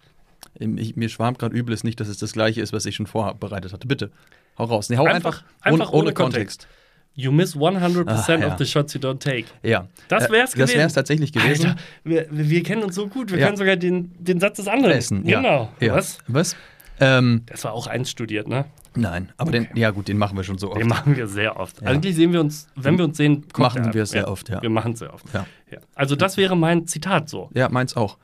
Ich, 0.60 0.95
mir 0.95 1.10
schwarmt 1.10 1.39
gerade 1.39 1.56
übel, 1.56 1.73
ist 1.73 1.84
nicht, 1.84 2.00
dass 2.00 2.08
es 2.08 2.17
das 2.17 2.34
gleiche 2.34 2.62
ist, 2.62 2.73
was 2.73 2.86
ich 2.86 2.95
schon 2.95 3.06
vorbereitet 3.08 3.71
hatte. 3.73 3.88
Bitte, 3.88 4.12
hau 4.58 4.63
raus. 4.65 4.89
Nee, 4.89 4.97
hau 4.97 5.06
Einfach- 5.06 5.15
einfach, 5.15 5.43
einfach 5.62 5.89
ohne, 5.89 5.91
ohne 5.91 6.04
ohne 6.06 6.13
Kontext. 6.13 6.67
You 7.13 7.32
miss 7.32 7.56
100% 7.56 8.43
Ah, 8.43 8.47
ja. 8.47 8.54
of 8.54 8.58
the 8.60 8.65
shots 8.65 8.93
you 8.93 9.00
don't 9.00 9.19
take. 9.19 9.45
Ja. 9.63 9.88
Das 10.08 10.26
Äh, 10.28 10.32
wär's 10.32 10.52
Das 10.52 10.54
gewesen. 10.60 10.76
wäre 10.78 10.88
es 10.88 10.93
tatsächlich 10.93 11.32
gewesen. 11.34 11.69
Alter, 11.69 11.82
wir, 12.04 12.28
wir 12.30 12.63
kennen 12.63 12.84
uns 12.84 12.93
so 12.95 13.08
gut, 13.08 13.32
wir 13.32 13.39
Ja. 13.39 13.47
können 13.47 13.58
sogar 13.58 13.76
den, 13.76 14.12
den 14.23 14.39
Satz 14.39 14.58
des 14.58 14.67
anderen 14.67 14.95
Essen. 14.95 15.23
Genau. 15.23 15.71
Ja. 15.80 15.95
Was? 15.95 16.19
Was? 16.28 16.56
Ähm, 17.00 17.44
Das 17.46 17.64
war 17.64 17.74
auch 17.74 17.88
einstudiert, 17.88 18.48
ne? 18.48 18.66
nein, 18.96 19.32
aber 19.38 19.52
den, 19.52 19.68
ja 19.76 19.92
gut, 19.92 20.08
den 20.08 20.18
machen 20.18 20.36
wir 20.36 20.44
schon 20.44 20.58
so 20.58 20.72
oft. 20.72 20.80
Den 20.82 20.88
machen 20.88 21.16
wir 21.16 21.28
sehr 21.28 21.58
oft. 21.60 21.82
Ja. 21.82 21.88
Eigentlich 21.90 22.16
sehen 22.16 22.34
wir 22.34 22.42
uns, 22.42 22.68
wenn 22.76 22.98
wir 22.98 23.06
uns 23.06 23.18
sehen, 23.18 23.42
guckt 23.44 23.60
Machen 23.60 23.94
wir 23.94 24.04
es 24.04 24.10
sehr 24.10 24.28
oft, 24.28 24.50
ja. 24.50 24.62
Wir 24.62 24.72
machen 24.72 24.94
es 24.94 25.00
sehr 25.00 25.14
oft. 25.14 25.32
Ja. 25.34 25.46
Ja. 25.72 25.78
Also 25.94 26.16
das 26.16 26.38
wäre 26.38 26.58
mein 26.58 26.88
Zitat 26.88 27.30
so. 27.30 27.50
Ja, 27.54 27.70
meins 27.70 27.96
auch. 27.96 28.18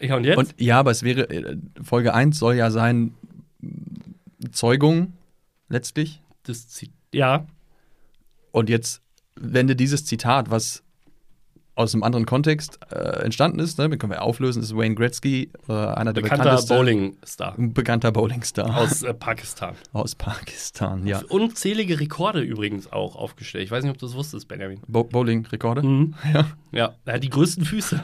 Ja, 0.00 0.16
und 0.16 0.24
jetzt? 0.24 0.36
Und 0.36 0.54
ja, 0.58 0.80
aber 0.80 0.90
es 0.90 1.02
wäre, 1.04 1.30
äh, 1.30 1.56
Folge 1.82 2.12
1 2.12 2.38
soll 2.38 2.56
ja 2.56 2.70
sein, 2.72 3.14
mh, 3.60 4.50
Zeugung 4.50 5.12
letztlich. 5.68 6.20
das 6.42 6.68
Zi 6.68 6.90
ja, 7.14 7.46
Und 8.50 8.68
jetzt 8.68 9.02
wenn 9.36 9.66
dir 9.68 9.76
dieses 9.76 10.04
Zitat, 10.04 10.50
was 10.50 10.82
aus 11.76 11.94
einem 11.94 12.02
anderen 12.02 12.24
Kontext 12.26 12.80
äh, 12.90 12.96
entstanden 13.22 13.58
ist, 13.60 13.78
ne, 13.78 13.88
können 13.96 14.10
wir 14.10 14.22
auflösen, 14.22 14.60
das 14.62 14.70
ist 14.70 14.76
Wayne 14.76 14.94
Gretzky, 14.94 15.50
äh, 15.68 15.72
einer 15.72 16.14
der 16.14 16.22
Bekannter 16.22 16.60
Bowling-Star 16.66 17.54
ein 17.58 17.74
bekannter 17.74 18.10
Bowlingstar 18.12 18.76
aus 18.76 19.02
äh, 19.02 19.12
Pakistan. 19.12 19.74
aus 19.92 20.14
Pakistan, 20.14 21.06
ja. 21.06 21.20
Unzählige 21.28 22.00
Rekorde 22.00 22.40
übrigens 22.40 22.90
auch 22.90 23.14
aufgestellt. 23.14 23.64
Ich 23.64 23.70
weiß 23.70 23.84
nicht, 23.84 23.92
ob 23.92 23.98
du 23.98 24.06
das 24.06 24.14
wusstest, 24.16 24.48
Benjamin. 24.48 24.80
Bo 24.88 25.04
Bowling-Rekorde? 25.04 25.82
Mhm. 25.82 26.14
Ja. 26.32 26.46
Ja, 26.72 26.94
er 27.04 27.14
hat 27.14 27.22
die 27.22 27.30
größten 27.30 27.64
Füße. 27.64 28.00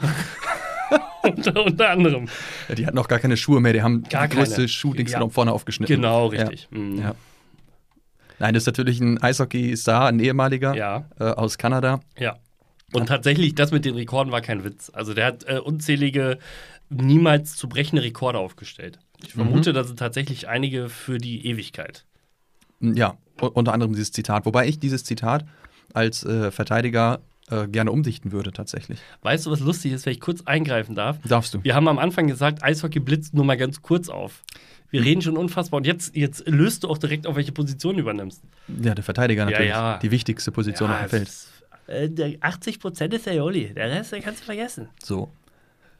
unter, 1.23 1.65
unter 1.65 1.89
anderem. 1.89 2.27
ja. 2.69 2.75
Die 2.75 2.85
hatten 2.87 2.97
auch 2.99 3.07
gar 3.07 3.19
keine 3.19 3.37
Schuhe 3.37 3.59
mehr, 3.59 3.73
die 3.73 3.81
haben 3.81 4.03
Gar 4.03 4.27
die 4.27 4.37
größte. 4.37 4.67
Schuhdings 4.67 5.11
Ja. 5.11 5.27
vorne 5.29 5.51
aufgeschnitten. 5.51 5.95
Genau, 5.95 6.27
richtig. 6.27 6.67
Mhm. 6.71 6.99
Ja. 6.99 7.15
Nein, 8.39 8.53
das 8.53 8.63
ist 8.63 8.67
natürlich 8.67 8.99
ein 8.99 9.21
Eishockey-Star, 9.21 10.07
ein 10.07 10.19
ehemaliger 10.19 10.75
Ja. 10.75 11.05
äh, 11.19 11.23
aus 11.25 11.57
Kanada. 11.57 11.99
Ja. 12.17 12.37
Und 12.93 13.07
tatsächlich, 13.07 13.55
das 13.55 13.71
mit 13.71 13.85
den 13.85 13.95
Rekorden 13.95 14.31
war 14.31 14.41
kein 14.41 14.63
Witz. 14.63 14.89
Also 14.93 15.13
der 15.13 15.25
hat 15.25 15.43
äh, 15.47 15.57
unzählige, 15.59 16.37
niemals 16.89 17.55
zu 17.55 17.67
brechende 17.67 18.03
Rekorde 18.03 18.39
aufgestellt. 18.39 18.99
Ich 19.25 19.33
vermute, 19.33 19.71
Mhm. 19.71 19.75
da 19.75 19.83
sind 19.83 19.99
tatsächlich 19.99 20.47
einige 20.47 20.89
für 20.89 21.17
die 21.17 21.45
Ewigkeit. 21.47 22.05
Ja, 22.81 23.17
u- 23.41 23.45
unter 23.47 23.73
anderem 23.73 23.93
dieses 23.93 24.11
Zitat. 24.11 24.45
Wobei 24.45 24.67
ich 24.67 24.79
dieses 24.79 25.03
Zitat 25.03 25.45
als 25.93 26.23
äh, 26.23 26.51
Verteidiger 26.51 27.21
äh, 27.49 27.67
gerne 27.67 27.91
umdichten 27.91 28.31
würde, 28.31 28.51
tatsächlich. 28.51 28.99
Weißt 29.21 29.45
du, 29.45 29.51
was 29.51 29.59
lustig 29.59 29.91
ist, 29.93 30.05
wenn 30.05 30.13
ich 30.13 30.19
kurz 30.21 30.41
eingreifen 30.45 30.95
darf? 30.95 31.19
Darfst 31.25 31.53
du? 31.53 31.63
Wir 31.63 31.75
haben 31.75 31.87
am 31.87 31.99
Anfang 31.99 32.27
gesagt, 32.27 32.63
Eishockey 32.63 32.99
blitzt 32.99 33.33
nur 33.33 33.45
mal 33.45 33.57
ganz 33.57 33.81
kurz 33.81 34.09
auf. 34.09 34.43
Wir 34.89 35.01
Mhm. 35.01 35.07
reden 35.07 35.21
schon 35.21 35.37
unfassbar. 35.37 35.77
Und 35.79 35.87
jetzt, 35.87 36.15
jetzt 36.15 36.47
löst 36.47 36.83
du 36.83 36.89
auch 36.89 36.97
direkt 36.97 37.25
auf, 37.27 37.35
welche 37.35 37.51
Position 37.51 37.95
du 37.95 38.01
übernimmst. 38.01 38.41
Ja, 38.81 38.93
der 38.95 39.03
Verteidiger 39.03 39.45
natürlich. 39.45 39.69
ja. 39.69 39.97
Die 39.99 40.11
wichtigste 40.11 40.51
Position 40.51 40.91
auf 40.91 40.99
dem 40.99 41.09
Feld. 41.09 41.27
Der 41.27 41.33
80 41.87 42.79
Prozent 42.79 43.13
ist 43.13 43.25
der 43.25 43.35
Joli. 43.35 43.73
Der 43.73 43.89
Rest, 43.89 44.11
den 44.11 44.21
kannst 44.21 44.41
du 44.41 44.45
vergessen. 44.45 44.89
So. 45.03 45.31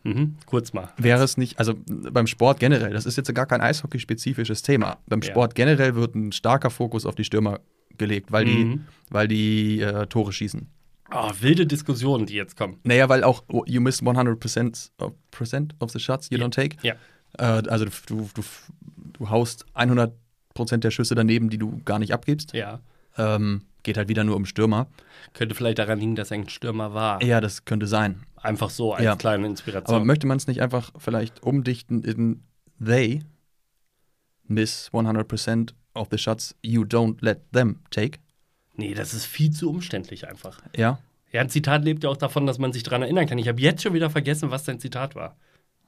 Mhm, 0.04 0.36
kurz 0.46 0.74
mal. 0.74 0.90
Wäre 0.98 1.24
es 1.24 1.38
nicht, 1.38 1.60
also 1.60 1.76
beim 1.88 2.28
Sport 2.28 2.60
generell, 2.60 2.92
das 2.92 3.06
ist 3.06 3.16
jetzt 3.16 3.34
gar 3.34 3.46
kein 3.46 3.62
Eishockey-spezifisches 3.62 4.62
Thema. 4.62 4.98
Beim 5.08 5.22
Ja. 5.22 5.30
Sport 5.30 5.56
generell 5.56 5.96
wird 5.96 6.14
ein 6.16 6.32
starker 6.34 6.70
Fokus 6.70 7.06
auf 7.06 7.16
die 7.16 7.24
Stürmer 7.24 7.62
gelegt, 7.98 8.32
weil 8.32 8.44
die, 8.46 8.66
Mhm. 8.66 8.86
weil 9.10 9.28
die 9.28 9.80
äh, 9.80 10.06
Tore 10.08 10.34
schießen. 10.34 10.68
Oh, 11.16 11.32
wilde 11.40 11.66
Diskussionen, 11.68 12.26
die 12.26 12.34
jetzt 12.34 12.58
kommen. 12.58 12.80
Naja, 12.84 13.08
weil 13.08 13.24
auch 13.24 13.44
oh, 13.48 13.64
you 13.68 13.80
miss 13.80 14.02
100% 14.02 14.92
of, 14.98 15.14
percent 15.32 15.76
of 15.80 15.92
the 15.92 16.00
shots 16.00 16.30
you 16.32 16.38
Ja. 16.38 16.46
don't 16.46 16.52
take. 16.52 16.76
Ja. 16.82 16.96
Äh, 17.38 17.68
also 17.70 17.86
du, 18.08 18.30
du, 18.34 18.44
du 19.14 19.30
haust 19.30 19.66
100% 19.76 20.78
der 20.78 20.92
Schüsse 20.92 21.16
daneben, 21.16 21.50
die 21.50 21.58
du 21.60 21.82
gar 21.86 22.00
nicht 22.00 22.14
abgibst. 22.14 22.54
Ja. 22.54 22.80
Ähm, 23.18 23.62
geht 23.84 23.98
halt 23.98 24.08
wieder 24.10 24.24
nur 24.24 24.36
um 24.36 24.46
Stürmer. 24.46 24.88
Könnte 25.34 25.56
vielleicht 25.56 25.80
daran 25.80 26.00
liegen, 26.00 26.16
dass 26.16 26.32
er 26.32 26.36
ein 26.38 26.50
Stürmer 26.50 26.94
war. 26.94 27.22
Ja, 27.24 27.42
das 27.42 27.66
könnte 27.66 27.88
sein. 27.88 28.24
Einfach 28.38 28.70
so 28.70 28.94
als 28.94 29.04
Ja. 29.04 29.16
kleine 29.16 29.46
Inspiration. 29.48 29.96
Aber 29.96 30.06
möchte 30.06 30.28
man 30.28 30.38
es 30.38 30.48
nicht 30.48 30.62
einfach 30.62 30.92
vielleicht 30.98 31.44
umdichten 31.44 32.04
in 32.04 32.44
they 32.84 33.22
miss 34.48 34.90
100% 34.92 35.74
of 35.94 36.08
the 36.12 36.18
shots 36.18 36.56
you 36.62 36.84
don't 36.84 37.18
let 37.22 37.52
them 37.54 37.80
take? 37.90 38.20
nee, 38.76 38.94
das 38.96 39.14
ist 39.14 39.26
viel 39.26 39.52
zu 39.52 39.70
umständlich 39.70 40.28
einfach. 40.28 40.60
Ja. 40.76 40.98
Ja, 41.32 41.42
ein 41.42 41.50
Zitat 41.50 41.84
lebt 41.86 42.04
ja 42.04 42.10
auch 42.10 42.18
davon, 42.18 42.46
dass 42.48 42.58
man 42.58 42.74
sich 42.74 42.82
daran 42.84 43.04
erinnern 43.04 43.28
kann. 43.28 43.38
Ich 43.38 43.48
habe 43.48 43.62
jetzt 43.62 43.84
schon 43.84 43.94
wieder 43.94 44.10
vergessen, 44.10 44.50
was 44.52 44.64
dein 44.64 44.80
Zitat 44.80 45.14
war. 45.16 45.36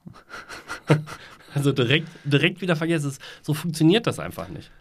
also 1.53 1.71
direkt, 1.71 2.07
direkt 2.23 2.61
wieder 2.61 2.75
vergessen. 2.75 3.09
Es- 3.09 3.19
So 3.41 3.53
funktioniert 3.53 4.05
das 4.07 4.19
einfach 4.19 4.47
nicht. 4.49 4.71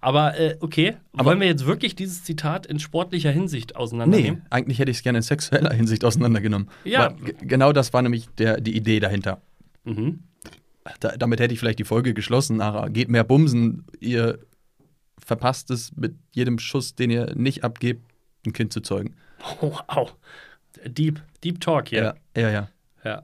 Aber 0.00 0.38
äh, 0.38 0.56
okay, 0.60 0.96
Aber- 1.14 1.26
wollen 1.26 1.40
wir 1.40 1.46
jetzt 1.48 1.66
wirklich 1.66 1.94
dieses 1.96 2.22
Zitat 2.24 2.66
in 2.66 2.78
sportlicher 2.78 3.30
Hinsicht 3.30 3.70
Nee, 3.70 3.76
auseinandernehmen? 3.76 4.42
eigentlich 4.50 4.78
hätte 4.78 4.90
ich 4.90 4.98
es 4.98 5.02
gerne 5.02 5.18
in 5.18 5.22
sexueller 5.22 5.72
Hinsicht 5.72 6.04
auseinandergenommen. 6.04 6.68
Ja. 6.84 7.14
Genau 7.40 7.72
das 7.72 7.92
war 7.92 8.02
nämlich 8.02 8.28
der, 8.38 8.60
die 8.60 8.76
Idee 8.76 9.00
dahinter. 9.00 9.40
Mhm. 9.84 10.20
Da, 11.00 11.16
damit 11.16 11.40
hätte 11.40 11.52
ich 11.52 11.60
vielleicht 11.60 11.78
die 11.80 11.84
Folge 11.84 12.14
geschlossen, 12.14 12.60
aber 12.60 12.88
geht 12.90 13.08
mehr 13.10 13.24
bumsen, 13.24 13.84
ihr 14.00 14.38
verpasst 15.18 15.70
es 15.70 15.94
mit 15.96 16.14
jedem 16.32 16.58
Schuss, 16.58 16.94
den 16.94 17.10
ihr 17.10 17.34
nicht 17.34 17.62
abgebt, 17.64 18.02
ein 18.46 18.52
Kind 18.52 18.72
zu 18.72 18.80
zeugen. 18.80 19.14
Wow. 19.60 20.14
Deep, 20.86 21.20
Deep 21.44 21.60
Talk 21.60 21.88
hier. 21.88 22.14
Ja, 22.36 22.40
ja, 22.42 22.50
ja. 22.50 22.68
Ja. 23.04 23.22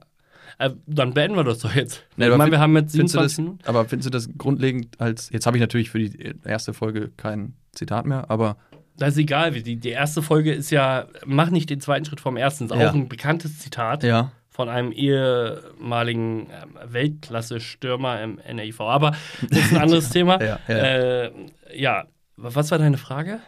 Äh, 0.59 0.71
dann 0.87 1.13
beenden 1.13 1.35
wir 1.37 1.43
das 1.43 1.59
doch 1.59 1.73
jetzt. 1.75 2.03
Nee, 2.17 2.25
ich 2.25 2.29
aber 2.29 2.37
meine, 2.37 2.51
wir 2.51 2.59
haben 2.59 2.75
jetzt 2.75 2.95
Findest 2.95 3.15
du 3.15 3.19
27 3.19 3.35
das, 3.35 3.37
Minuten. 3.43 3.59
aber 3.67 3.85
findest 3.85 4.07
du 4.07 4.11
das 4.11 4.29
grundlegend 4.37 4.99
als, 5.01 5.29
jetzt 5.31 5.45
habe 5.45 5.57
ich 5.57 5.61
natürlich 5.61 5.89
für 5.89 5.99
die 5.99 6.35
erste 6.43 6.73
Folge 6.73 7.11
kein 7.17 7.53
Zitat 7.73 8.05
mehr, 8.05 8.29
aber 8.29 8.57
Das 8.97 9.09
ist 9.13 9.17
egal. 9.17 9.51
Die, 9.51 9.75
die 9.77 9.89
erste 9.89 10.21
Folge 10.21 10.53
ist 10.53 10.69
ja, 10.71 11.07
mach 11.25 11.49
nicht 11.49 11.69
den 11.69 11.81
zweiten 11.81 12.05
Schritt 12.05 12.21
vom 12.21 12.37
ersten. 12.37 12.65
Ist 12.65 12.75
Ja. 12.75 12.89
auch 12.89 12.93
ein 12.93 13.09
bekanntes 13.09 13.59
Zitat 13.59 14.03
ja, 14.03 14.31
von 14.49 14.69
einem 14.69 14.91
ehemaligen 14.93 16.47
ähm, 16.49 16.77
Weltklasse-Stürmer 16.93 18.21
im 18.21 18.39
NAIV. 18.53 18.81
Aber 18.81 19.11
das 19.49 19.59
ist 19.59 19.73
ein 19.73 19.81
anderes 19.81 20.09
Thema. 20.11 20.41
Ja. 20.41 20.59
Äh, 20.67 21.31
ja, 21.75 22.05
was 22.37 22.71
war 22.71 22.77
deine 22.77 22.97
Frage? 22.97 23.39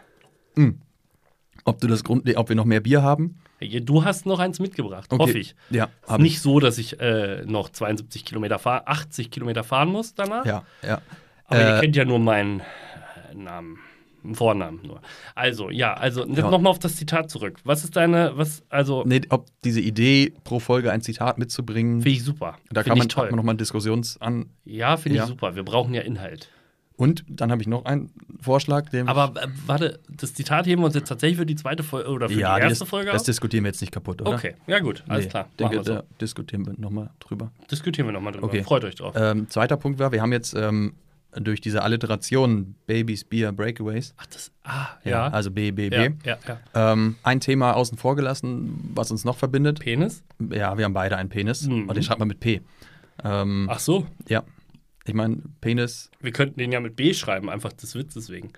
ob 1.66 1.80
du 1.82 1.88
das 1.88 2.04
Grund, 2.04 2.28
ob 2.36 2.50
wir 2.50 2.56
noch 2.56 2.66
mehr 2.66 2.80
Bier 2.80 3.04
haben? 3.04 3.36
Du 3.60 4.04
hast 4.06 4.26
noch 4.26 4.40
eins 4.40 4.60
mitgebracht, 4.60 5.08
Okay. 5.12 5.22
hoffe 5.24 5.38
ich. 5.40 5.56
Ja, 5.70 5.86
Ist 6.04 6.10
habe 6.10 6.24
ich. 6.24 6.32
nicht 6.34 6.42
so, 6.42 6.60
dass 6.60 6.78
ich 6.78 7.00
äh, 7.00 7.44
noch 7.46 7.70
72 7.70 8.24
Kilometer 8.26 8.60
fahren, 8.60 8.84
80 8.86 9.32
Kilometer 9.32 9.64
fahren 9.64 9.90
muss 9.90 10.14
danach. 10.14 10.46
Ja, 10.46 10.64
ja. 10.84 11.02
Aber 11.46 11.60
ihr 11.62 11.78
Äh, 11.78 11.82
kennt 11.82 11.96
ja 11.96 12.06
nur 12.06 12.20
meinen 12.20 12.60
äh, 12.60 13.36
Namen, 13.36 13.80
Vornamen 14.34 14.82
nur. 14.86 15.02
Also, 15.36 15.70
ja, 15.70 15.94
also 15.94 16.26
Ja. 16.28 16.50
nochmal 16.50 16.72
auf 16.72 16.80
das 16.80 16.98
Zitat 16.98 17.30
zurück. 17.32 17.60
Was 17.64 17.84
ist 17.86 17.96
deine, 17.96 18.34
was, 18.36 18.62
also, 18.70 19.04
Nee, 19.06 19.22
ob 19.30 19.48
diese 19.64 19.80
Idee, 19.80 20.34
pro 20.44 20.60
Folge 20.60 20.92
ein 20.92 21.02
Zitat 21.02 21.38
mitzubringen, 21.38 22.02
finde 22.02 22.18
ich 22.18 22.24
super. 22.24 22.58
da 22.70 22.82
Find 22.84 22.90
kann 22.90 22.98
man, 22.98 23.10
toll. 23.10 23.28
man 23.30 23.38
nochmal 23.38 23.52
einen 23.54 23.60
Diskussionsan. 23.60 24.50
ja, 24.66 24.98
finde 24.98 25.18
Ja. 25.20 25.24
ich 25.24 25.30
super. 25.30 25.56
Wir 25.56 25.64
brauchen 25.64 25.94
ja 25.94 26.02
Inhalt. 26.02 26.50
Und 26.98 27.24
dann 27.30 27.52
habe 27.52 27.62
ich 27.62 27.68
noch 27.68 27.86
einen 27.86 28.10
Vorschlag, 28.42 28.90
den 28.90 29.08
Aber 29.08 29.40
äh, 29.42 29.48
warte, 29.68 30.00
das 30.10 30.34
Zitat 30.34 30.66
heben 30.66 30.82
wir 30.82 30.88
uns 30.88 30.96
jetzt 30.96 31.08
tatsächlich 31.08 31.38
für 31.38 31.46
die 31.46 31.56
zweite 31.56 31.84
Folge 31.84 32.10
oder 32.10 32.28
für 32.28 32.40
ja, 32.40 32.56
die 32.56 32.64
erste 32.64 32.80
das, 32.80 32.90
Folge 32.90 33.12
das 33.12 33.22
auf? 33.22 33.26
diskutieren 33.28 33.64
wir 33.64 33.70
jetzt 33.70 33.82
nicht 33.82 33.94
kaputt, 33.94 34.20
oder? 34.22 34.34
Okay, 34.34 34.56
ja 34.66 34.80
gut, 34.80 35.04
alles 35.08 35.26
Nee, 35.26 35.30
klar. 35.32 35.48
Denke, 35.60 35.76
wir 35.76 35.84
so. 35.84 35.94
Da 35.94 36.04
diskutieren 36.20 36.66
wir 36.66 36.74
nochmal 36.78 37.12
drüber. 37.20 37.52
Diskutieren 37.70 38.08
wir 38.08 38.14
nochmal 38.14 38.34
drüber. 38.34 38.48
Okay. 38.48 38.64
Freut 38.64 38.84
euch 38.84 38.96
drauf. 38.96 39.14
Ähm, 39.16 39.48
zweiter 39.50 39.78
Punkt 39.78 40.00
war, 40.00 40.12
wir 40.12 40.22
haben 40.24 40.32
jetzt 40.34 40.56
ähm, 40.56 40.94
durch 41.40 41.62
diese 41.62 41.84
Alliteration 41.84 42.74
Babys, 42.88 43.24
Beer, 43.24 43.52
Breakaways, 43.52 44.16
Ach, 44.18 44.26
das, 44.26 44.52
ah, 44.64 44.88
ja. 45.04 45.28
also 45.28 45.52
B, 45.52 45.70
B, 45.70 45.90
ja, 45.90 46.10
B, 46.10 46.16
ja, 46.26 46.38
ja. 46.48 46.94
ähm, 46.94 47.16
ein 47.22 47.40
Thema 47.42 47.74
außen 47.74 47.96
vor 48.00 48.16
gelassen, 48.16 48.92
was 48.96 49.12
uns 49.12 49.24
noch 49.24 49.38
verbindet. 49.38 49.80
Penis? 49.82 50.24
Ja, 50.40 50.76
wir 50.80 50.86
haben 50.86 50.94
beide 50.94 51.16
einen 51.16 51.30
Penis 51.30 51.68
Mhm. 51.68 51.90
und 51.90 51.96
den 51.96 52.02
schreibt 52.04 52.18
man 52.20 52.28
mit 52.28 52.40
P. 52.40 52.62
Ähm, 53.24 53.68
Ach 53.70 53.78
so, 53.80 54.08
Ja, 54.28 54.44
ich 55.08 55.14
meine, 55.14 55.38
Penis, 55.62 56.12
wir 56.20 56.32
könnten 56.32 56.60
den 56.60 56.72
ja 56.72 56.80
mit 56.80 56.96
B 56.96 57.14
schreiben, 57.14 57.50
einfach 57.50 57.74
des 57.74 57.96
Witzes 57.96 58.30
wegen. 58.30 58.52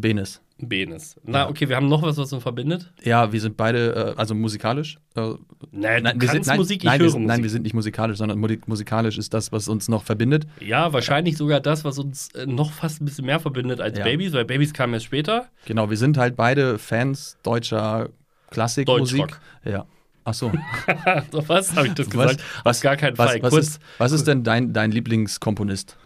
Penis. 0.00 0.40
Benes. 0.62 1.16
Na, 1.24 1.48
okay, 1.48 1.68
wir 1.70 1.76
haben 1.76 1.88
noch 1.88 2.02
was, 2.02 2.18
was 2.18 2.32
uns 2.32 2.42
verbindet. 2.42 2.92
Ja, 3.02 3.32
wir 3.32 3.40
sind 3.40 3.56
beide, 3.56 4.12
äh, 4.14 4.18
also 4.18 4.34
musikalisch. 4.34 4.98
Äh, 5.16 5.32
Nein, 5.72 6.02
nein, 6.02 6.20
wir 6.20 6.28
sind, 6.28 6.46
nein, 6.46 6.58
Musik, 6.58 6.78
ich 6.82 6.84
nein, 6.84 6.98
höre 7.00 7.06
wir 7.06 7.10
sind, 7.12 7.24
nein, 7.26 7.42
wir 7.42 7.48
sind 7.50 7.62
nicht 7.62 7.72
musikalisch, 7.74 8.18
sondern 8.18 8.38
musikalisch 8.66 9.16
ist 9.16 9.32
das, 9.32 9.52
was 9.52 9.68
uns 9.68 9.88
noch 9.88 10.02
verbindet. 10.02 10.46
ja, 10.60 10.92
wahrscheinlich 10.92 11.36
sogar 11.38 11.60
das, 11.60 11.84
was 11.84 11.98
uns 11.98 12.28
äh, 12.34 12.44
noch 12.46 12.72
fast 12.72 13.00
ein 13.00 13.06
bisschen 13.06 13.24
mehr 13.26 13.40
verbindet 13.40 13.80
als 13.80 13.96
Ja. 13.98 14.04
Babys, 14.04 14.32
weil 14.34 14.44
Babys 14.44 14.72
kamen 14.74 14.92
erst 14.94 15.06
später. 15.06 15.48
Genau, 15.64 15.88
wir 15.88 15.96
sind 15.96 16.18
halt 16.18 16.36
beide 16.36 16.78
Fans 16.78 17.38
deutscher 17.42 18.10
Klassikmusik. 18.50 19.18
Deutschrock. 19.20 19.40
Ja. 19.64 19.86
Ach 20.30 20.34
so. 20.34 20.52
so 21.32 21.48
was 21.48 21.74
habe 21.74 21.88
ich 21.88 21.94
das 21.94 22.06
Was- 22.14 22.36
gesagt? 22.36 22.44
Auf 22.64 22.80
gar 22.80 22.96
keinen 22.96 23.18
was, 23.18 23.30
Fall. 23.32 23.42
was, 23.42 23.50
Kurz 23.50 23.66
ist, 23.66 23.80
was 23.98 24.12
ist 24.12 24.26
denn 24.26 24.44
dein, 24.44 24.72
dein 24.72 24.92
Lieblingskomponist? 24.92 25.96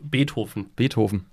Beethoven. 0.00 0.66
Beethoven. 0.76 1.26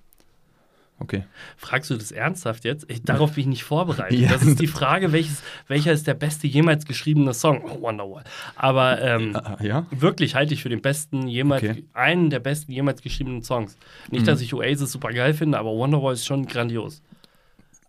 Okay. 0.99 1.25
Fragst 1.57 1.89
du 1.89 1.97
das 1.97 2.11
ernsthaft 2.11 2.63
jetzt? 2.63 2.85
Ich, 2.89 3.03
darauf 3.03 3.33
bin 3.33 3.41
ich 3.41 3.47
nicht 3.47 3.63
vorbereitet. 3.63 4.17
Ja. 4.19 4.29
Das 4.29 4.43
ist 4.43 4.59
die 4.61 4.67
Frage, 4.67 5.11
welches, 5.11 5.43
welcher 5.67 5.91
ist 5.91 6.07
der 6.07 6.13
beste 6.13 6.47
jemals 6.47 6.85
geschriebene 6.85 7.33
Song? 7.33 7.61
Oh, 7.65 7.81
Wonderwall. 7.81 8.23
Aber 8.55 9.01
ähm, 9.01 9.35
Ah, 9.35 9.57
ja? 9.61 9.85
wirklich 9.91 10.35
halte 10.35 10.53
ich 10.53 10.61
für 10.63 10.69
den 10.69 10.81
besten 10.81 11.27
jemals, 11.27 11.61
Okay. 11.63 11.81
Mhm. 11.81 11.87
einen 11.93 12.29
der 12.29 12.39
besten 12.39 12.71
jemals 12.71 13.01
geschriebenen 13.01 13.43
Songs. 13.43 13.75
Nicht, 14.11 14.27
dass 14.27 14.39
ich 14.39 14.53
Oasis 14.53 14.91
super 14.91 15.09
geil 15.11 15.33
finde, 15.33 15.57
aber 15.59 15.71
Wonderwall 15.71 16.13
ist 16.13 16.25
schon 16.25 16.45
grandios. 16.45 17.01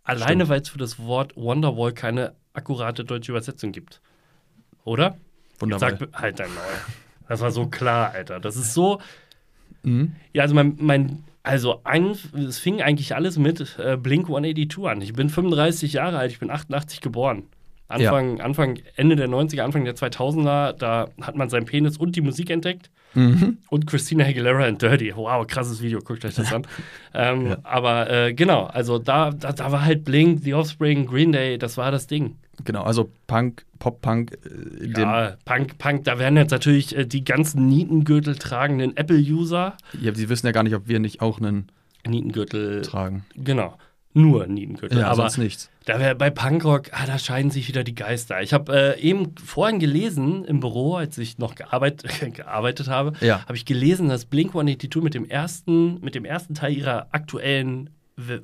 Alleine, 0.02 0.48
weil 0.48 0.60
es 0.60 0.68
für 0.68 0.78
das 0.78 0.98
Wort 0.98 1.36
Wonderwall 1.36 1.92
keine 1.92 2.32
akkurate 2.52 3.04
deutsche 3.04 3.32
Übersetzung 3.32 3.70
gibt. 3.72 4.00
Oder? 4.84 5.16
Wunderbar. 5.58 5.90
Sag 5.98 6.08
halt 6.14 6.38
dein 6.38 6.52
Maul. 6.54 6.64
Das 7.28 7.40
war 7.40 7.50
so 7.50 7.66
klar, 7.66 8.12
Alter. 8.12 8.40
Das 8.40 8.56
ist 8.56 8.74
so. 8.74 9.00
Mhm. 9.82 10.14
Ja, 10.32 10.42
also 10.42 10.54
mein, 10.54 10.76
mein 10.78 11.24
also 11.42 11.80
ein, 11.84 12.16
es 12.48 12.58
fing 12.58 12.80
eigentlich 12.80 13.14
alles 13.14 13.38
mit 13.38 13.78
äh, 13.78 13.96
Blink 13.96 14.26
182 14.26 14.86
an. 14.86 15.02
Ich 15.02 15.12
bin 15.12 15.28
35 15.28 15.92
Jahre 15.92 16.18
alt, 16.18 16.32
ich 16.32 16.38
bin 16.38 16.50
88 16.50 17.02
geboren. 17.02 17.44
Anfang, 17.86 18.40
Anfang, 18.40 18.78
Ende 18.96 19.14
der 19.14 19.28
90er, 19.28 19.60
Anfang 19.60 19.84
der 19.84 19.94
2000er, 19.94 20.72
da 20.72 21.10
hat 21.20 21.36
man 21.36 21.50
seinen 21.50 21.66
Penis 21.66 21.98
und 21.98 22.16
die 22.16 22.22
Musik 22.22 22.48
entdeckt. 22.48 22.90
Mhm. 23.12 23.58
Und 23.68 23.86
Christina 23.86 24.24
Aguilera 24.24 24.64
and 24.64 24.80
Dirty. 24.80 25.14
Wow, 25.14 25.46
krasses 25.46 25.82
Video, 25.82 26.00
guckt 26.00 26.24
euch 26.24 26.34
das 26.34 26.52
an. 26.52 26.66
ähm, 27.14 27.48
Ja. 27.48 27.58
Aber 27.62 28.10
äh, 28.10 28.32
genau, 28.32 28.64
also 28.64 28.98
da, 28.98 29.30
da, 29.30 29.52
da 29.52 29.70
war 29.70 29.84
halt 29.84 30.04
Blink, 30.04 30.42
The 30.42 30.54
Offspring, 30.54 31.06
Green 31.06 31.30
Day, 31.30 31.58
das 31.58 31.76
war 31.76 31.90
das 31.92 32.06
Ding. 32.06 32.36
Genau, 32.64 32.82
also 32.82 33.10
Punk, 33.26 33.64
Pop-Punk, 33.78 34.32
äh, 34.44 35.00
Ja, 35.00 35.36
Punk, 35.44 35.78
Punk, 35.78 36.04
da 36.04 36.18
werden 36.18 36.36
jetzt 36.36 36.50
natürlich 36.52 36.96
äh, 36.96 37.04
die 37.06 37.24
ganzen 37.24 37.66
Nietengürtel 37.68 38.36
tragenden 38.36 38.96
Apple-User. 38.96 39.76
ja, 40.00 40.10
die 40.12 40.28
wissen 40.28 40.46
ja 40.46 40.52
gar 40.52 40.62
nicht, 40.62 40.74
ob 40.74 40.86
wir 40.88 41.00
nicht 41.00 41.20
auch 41.20 41.38
einen 41.40 41.68
Nietengürtel, 42.06 42.82
tragen. 42.82 43.24
genau. 43.34 43.76
Nur 44.16 44.46
Nietengürtel. 44.46 44.98
Ja, 45.00 45.08
aber 45.08 45.22
sonst 45.22 45.38
nichts. 45.38 45.70
da 45.86 45.98
wär, 45.98 46.14
bei 46.14 46.30
Punkrock, 46.30 46.90
ah, 46.92 47.04
da 47.04 47.18
scheiden 47.18 47.50
sich 47.50 47.66
wieder 47.66 47.82
die 47.82 47.96
Geister. 47.96 48.40
Ich 48.42 48.52
habe 48.52 48.94
äh, 48.96 49.00
eben 49.00 49.34
vorhin 49.44 49.80
gelesen 49.80 50.44
im 50.44 50.60
Büro, 50.60 50.94
als 50.94 51.18
ich 51.18 51.38
noch 51.38 51.56
gearbeit, 51.56 52.04
gearbeitet 52.34 52.86
habe, 52.86 53.14
Ja. 53.20 53.42
habe 53.42 53.56
ich 53.56 53.64
gelesen, 53.64 54.08
dass 54.08 54.24
Blink 54.26 54.50
182 54.50 55.02
mit 55.02 55.14
dem 55.14 55.24
ersten, 55.24 56.00
mit 56.00 56.14
dem 56.14 56.24
ersten 56.24 56.54
Teil 56.54 56.74
ihrer 56.76 57.08
aktuellen 57.10 57.90
W- 58.16 58.38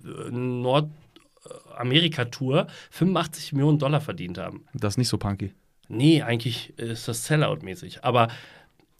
Nordamerika-Tour 1.70 2.66
85 2.90 3.52
Millionen 3.52 3.78
Dollar 3.78 4.00
verdient 4.00 4.38
haben. 4.38 4.64
Das 4.74 4.94
ist 4.94 4.98
nicht 4.98 5.08
so 5.08 5.18
punky. 5.18 5.52
Nee, 5.88 6.22
eigentlich 6.22 6.78
ist 6.78 7.08
das 7.08 7.24
Sellout-mäßig. 7.26 8.04
Aber 8.04 8.28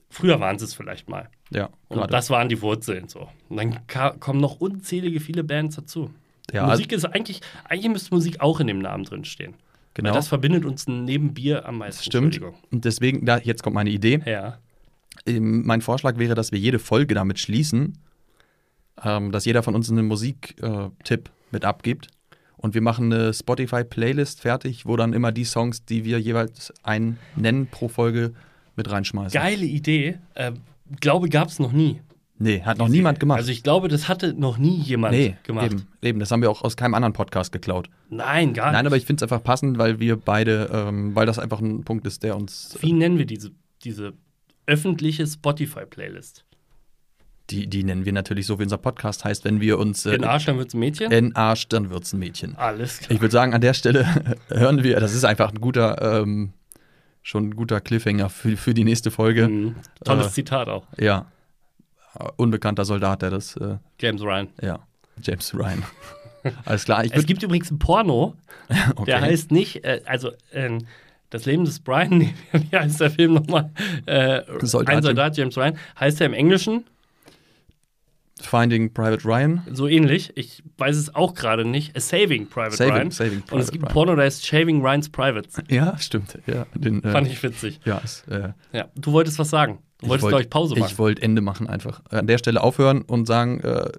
früher 0.09 0.41
waren 0.41 0.59
sie 0.59 0.65
es 0.65 0.75
vielleicht 0.75 1.09
mal. 1.09 1.29
Ja, 1.51 1.71
Und 1.89 2.11
das 2.13 2.31
waren 2.31 2.49
die 2.49 2.61
Wurzeln 2.63 3.09
so. 3.09 3.29
Und 3.49 3.57
dann 3.57 3.87
kommen 4.21 4.41
noch 4.41 4.61
unzählige 4.61 5.21
viele 5.21 5.45
Bands 5.45 5.77
dazu. 5.77 6.11
Ja, 6.53 6.63
also, 6.63 6.73
Musik 6.73 6.93
ist 6.93 7.05
eigentlich, 7.05 7.41
eigentlich 7.65 7.93
müsste 7.93 8.15
Musik 8.15 8.41
auch 8.41 8.61
in 8.61 8.67
dem 8.67 8.81
Namen 8.81 9.05
drin 9.05 9.25
stehen. 9.25 9.55
genau. 9.95 10.09
Weil 10.09 10.15
das 10.17 10.29
verbindet 10.29 10.65
uns 10.65 10.87
neben 10.89 11.33
Bier 11.35 11.67
am 11.67 11.79
meisten. 11.79 12.03
Stimmt. 12.05 12.41
Und 12.73 12.85
deswegen, 12.85 13.25
da, 13.25 13.39
jetzt 13.39 13.63
kommt 13.63 13.75
meine 13.75 13.91
Idee. 13.91 14.21
Ja. 14.27 14.59
Ähm, 15.27 15.65
mein 15.65 15.81
Vorschlag 15.81 16.19
wäre, 16.19 16.35
dass 16.35 16.51
wir 16.51 16.59
jede 16.59 16.81
Folge 16.81 17.15
damit 17.15 17.39
schließen, 17.39 17.99
ähm, 19.05 19.31
dass 19.31 19.45
jeder 19.45 19.63
von 19.63 19.77
uns 19.77 19.91
einen 19.91 20.07
Musiktipp 20.07 21.31
mit 21.53 21.65
abgibt. 21.65 22.09
Und 22.61 22.75
wir 22.75 22.83
machen 22.83 23.11
eine 23.11 23.33
Spotify-Playlist 23.33 24.43
fertig, 24.43 24.85
wo 24.85 24.97
dann 24.97 25.15
immer 25.15 25.33
die 25.33 25.45
Songs, 25.45 25.87
die 25.87 26.05
wir 26.05 26.21
jeweils 26.21 26.75
einen 26.83 27.19
nennen 27.35 27.67
pro 27.67 27.89
Folge, 27.89 28.35
mit 28.77 28.91
reinschmeißen. 28.91 29.39
Geile 29.39 29.65
Idee. 29.65 30.19
Äh, 30.35 30.53
glaube, 31.01 31.29
gab 31.31 31.49
es 31.49 31.59
noch 31.59 31.73
nie. 31.73 32.01
Nee, 32.39 32.63
hat 32.63 32.79
noch 32.79 32.89
niemand 32.89 33.21
gemacht. 33.21 33.39
Also 33.39 33.51
ich 33.51 33.63
glaube, 33.63 33.89
das 33.89 34.09
hatte 34.09 34.33
noch 34.35 34.57
nie 34.57 34.77
jemand 34.77 35.15
nee, 35.15 35.37
gemacht. 35.43 35.73
Eben, 35.73 35.87
eben. 36.01 36.21
Das 36.21 36.31
haben 36.31 36.41
wir 36.41 36.51
auch 36.51 36.63
aus 36.63 36.77
keinem 36.77 36.95
anderen 36.95 37.13
Podcast 37.13 37.53
geklaut. 37.53 37.91
Nein, 38.09 38.55
gar 38.55 38.73
Nein, 38.73 38.85
nicht. 38.85 38.87
aber 38.87 38.97
ich 38.97 39.05
finde 39.05 39.25
es 39.25 39.31
einfach 39.31 39.45
passend, 39.45 39.77
weil 39.77 40.01
wir 40.01 40.17
beide, 40.17 40.71
ähm, 40.73 41.15
weil 41.15 41.27
das 41.27 41.39
einfach 41.39 41.61
ein 41.61 41.85
Punkt 41.85 42.07
ist, 42.07 42.23
der 42.23 42.37
uns. 42.37 42.79
Wie 42.81 42.93
nennen 42.93 43.19
wir 43.19 43.27
diese, 43.27 43.51
diese 43.85 44.15
öffentliche 44.67 45.27
Spotify-Playlist? 45.27 46.45
Die, 47.51 47.67
die 47.67 47.83
nennen 47.85 48.05
wir 48.05 48.13
natürlich 48.13 48.47
so, 48.47 48.59
wie 48.59 48.63
unser 48.63 48.79
Podcast 48.79 49.25
heißt, 49.25 49.45
wenn 49.45 49.61
wir 49.61 49.79
uns 49.79 50.07
äh, 50.07 50.15
In 50.15 50.25
Arsch, 50.25 50.47
dann 50.47 50.59
wird's 50.59 50.75
ein 50.75 50.79
Mädchen? 50.81 51.11
in 51.11 51.35
Arsch, 51.35 51.67
dann 51.69 51.91
wird's 51.91 52.13
ein 52.13 52.19
Mädchen. 52.21 52.57
Alles 52.57 52.99
klar. 53.01 53.11
Ich 53.11 53.21
würde 53.21 53.33
sagen, 53.33 53.55
an 53.55 53.61
der 53.61 53.75
Stelle 53.75 54.07
hören 54.49 54.83
wir, 54.85 55.01
das 55.01 55.15
ist 55.15 55.25
einfach 55.25 55.51
ein 55.53 55.61
guter, 55.61 56.21
ähm, 56.23 56.53
schon 57.23 57.49
ein 57.49 57.57
guter 57.57 57.81
Cliffhanger 57.81 58.29
für, 58.31 58.57
für 58.57 58.73
die 58.75 58.85
nächste 58.85 59.11
Folge. 59.11 59.49
Mhm. 59.49 59.75
Tolles 60.05 60.29
Äh, 60.29 60.31
Zitat 60.31 60.69
auch. 60.69 60.87
Ja. 60.99 61.27
Unbekannter 62.37 62.85
Soldat, 62.85 63.23
der 63.23 63.31
das, 63.31 63.57
äh, 63.57 63.77
James 64.01 64.23
Ryan. 64.23 64.49
ja. 64.63 64.79
James 65.23 65.53
Ryan. 65.55 65.83
Alles 66.65 66.85
klar, 66.87 67.05
ich 67.05 67.13
Es 67.15 67.27
gibt 67.27 67.43
übrigens 67.43 67.69
einen 67.71 67.79
Porno, 67.79 68.35
Okay. 68.97 69.05
der 69.05 69.21
heißt 69.21 69.51
nicht, 69.51 69.85
äh, 69.85 70.01
also 70.07 70.31
ähm, 70.53 70.87
das 71.29 71.45
Leben 71.45 71.65
des 71.65 71.79
Brian, 71.81 72.21
wie 72.53 72.77
heißt 72.77 73.01
der 73.01 73.11
Film 73.11 73.35
nochmal? 73.35 73.71
Äh, 74.07 74.41
Soldat 74.63 74.97
ein 74.97 75.03
Soldat, 75.03 75.37
James 75.37 75.57
Ryan, 75.59 75.77
heißt 75.99 76.21
er 76.21 76.27
im 76.27 76.33
Englischen 76.33 76.85
Finding 78.47 78.93
Private 78.93 79.25
Ryan. 79.25 79.63
so 79.73 79.87
ähnlich. 79.87 80.33
Ich 80.37 80.63
weiß 80.79 80.97
es 80.97 81.15
auch 81.15 81.35
gerade 81.35 81.65
nicht. 81.65 81.97
A 81.97 82.01
Saving 82.01 82.47
Private 82.49 82.77
Saving, 82.77 82.95
Ryan. 82.95 83.11
Saving 83.11 83.43
Und 83.51 83.61
es 83.61 83.71
gibt 83.71 83.85
Ryan. 83.85 83.93
Porno, 83.93 84.15
der 84.17 84.25
heißt 84.27 84.47
Shaving 84.47 84.81
Ryan's 84.83 85.09
Privates. 85.09 85.57
Ja, 85.69 85.97
stimmt. 85.99 86.39
Ja, 86.47 86.67
den, 86.75 87.03
äh, 87.05 87.11
Fand 87.13 87.27
ich 87.29 87.43
witzig. 87.43 87.81
ja, 87.85 87.99
ist, 87.99 88.27
äh, 88.29 88.53
Ja, 88.73 88.89
du 88.97 89.13
wolltest 89.13 89.39
was 89.39 89.51
sagen. 89.51 89.79
Du 89.99 90.09
wolltest, 90.09 90.23
wollt- 90.25 90.31
glaube 90.33 90.43
ich, 90.43 90.51
Pause 90.51 90.75
machen. 90.77 90.91
Ich 90.91 90.99
wollte 90.99 91.23
Ende 91.23 91.41
machen 91.43 91.67
einfach. 91.67 92.01
An 92.11 92.27
der 92.27 92.39
Stelle 92.39 92.63
aufhören 92.63 93.03
und 93.03 93.27
sagen, 93.27 93.61
äh, 93.61 93.91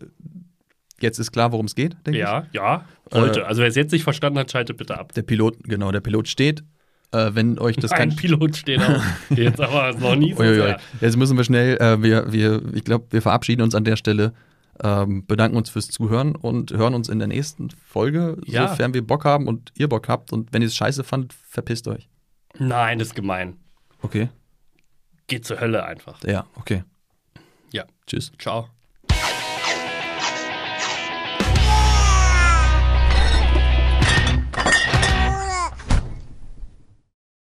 jetzt 1.00 1.20
ist 1.20 1.32
klar, 1.32 1.52
worum 1.52 1.66
es 1.66 1.76
geht, 1.76 1.94
denke 2.06 2.12
ich. 2.20 2.24
ja, 2.24 2.46
ja, 2.54 2.86
wollte. 3.12 3.42
Äh, 3.42 3.44
also 3.44 3.62
wer 3.62 3.68
es 3.68 3.76
jetzt 3.76 3.92
nicht 3.92 4.04
verstanden 4.04 4.40
hat, 4.40 4.52
schaltet 4.52 4.78
bitte 4.78 4.98
ab. 4.98 5.14
Der 5.14 5.22
Pilot, 5.24 5.58
genau, 5.64 5.92
der 5.92 6.02
Pilot 6.02 6.28
steht. 6.28 6.64
Äh, 7.12 7.32
wenn 7.36 7.60
euch 7.60 7.76
das 7.76 7.92
Ein 7.92 7.98
kein 8.10 8.16
Pilot 8.16 8.56
steht 8.56 8.82
auch. 8.82 9.02
Jetzt 9.36 9.60
aber 9.60 9.94
noch 10.00 10.16
nie 10.16 10.34
so 10.34 10.44
sehr. 10.44 10.80
Jetzt 11.02 11.18
müssen 11.18 11.36
wir 11.38 11.44
schnell, 11.44 11.78
äh, 11.82 12.02
wir, 12.02 12.32
wir, 12.32 12.62
ich 12.74 12.84
glaube, 12.84 13.06
wir 13.12 13.22
verabschieden 13.22 13.62
uns 13.62 13.76
an 13.76 13.84
der 13.84 13.96
Stelle, 13.98 14.34
ähm, 14.84 15.26
bedanken 15.28 15.58
uns 15.58 15.70
fürs 15.70 15.90
Zuhören 15.90 16.36
und 16.36 16.72
hören 16.72 16.94
uns 16.94 17.10
in 17.10 17.20
der 17.20 17.28
nächsten 17.28 17.70
Folge, 17.70 18.38
Ja. 18.46 18.70
sofern 18.70 18.94
wir 18.94 19.06
Bock 19.06 19.26
haben 19.26 19.48
und 19.48 19.72
ihr 19.76 19.90
Bock 19.90 20.08
habt. 20.08 20.32
Und 20.34 20.54
wenn 20.54 20.62
ihr 20.62 20.68
es 20.70 20.76
scheiße 20.76 21.04
fandet, 21.04 21.34
verpisst 21.34 21.88
euch. 21.88 22.10
Nein, 22.58 22.98
das 23.00 23.10
ist 23.10 23.16
gemein. 23.16 23.58
Okay? 24.02 24.30
Geht 25.28 25.46
zur 25.46 25.60
Hölle 25.60 25.84
einfach. 25.86 26.24
Ja, 26.24 26.46
okay. 26.56 26.84
Ja. 27.72 27.84
Tschüss. 28.08 28.32
Ciao. 28.40 28.68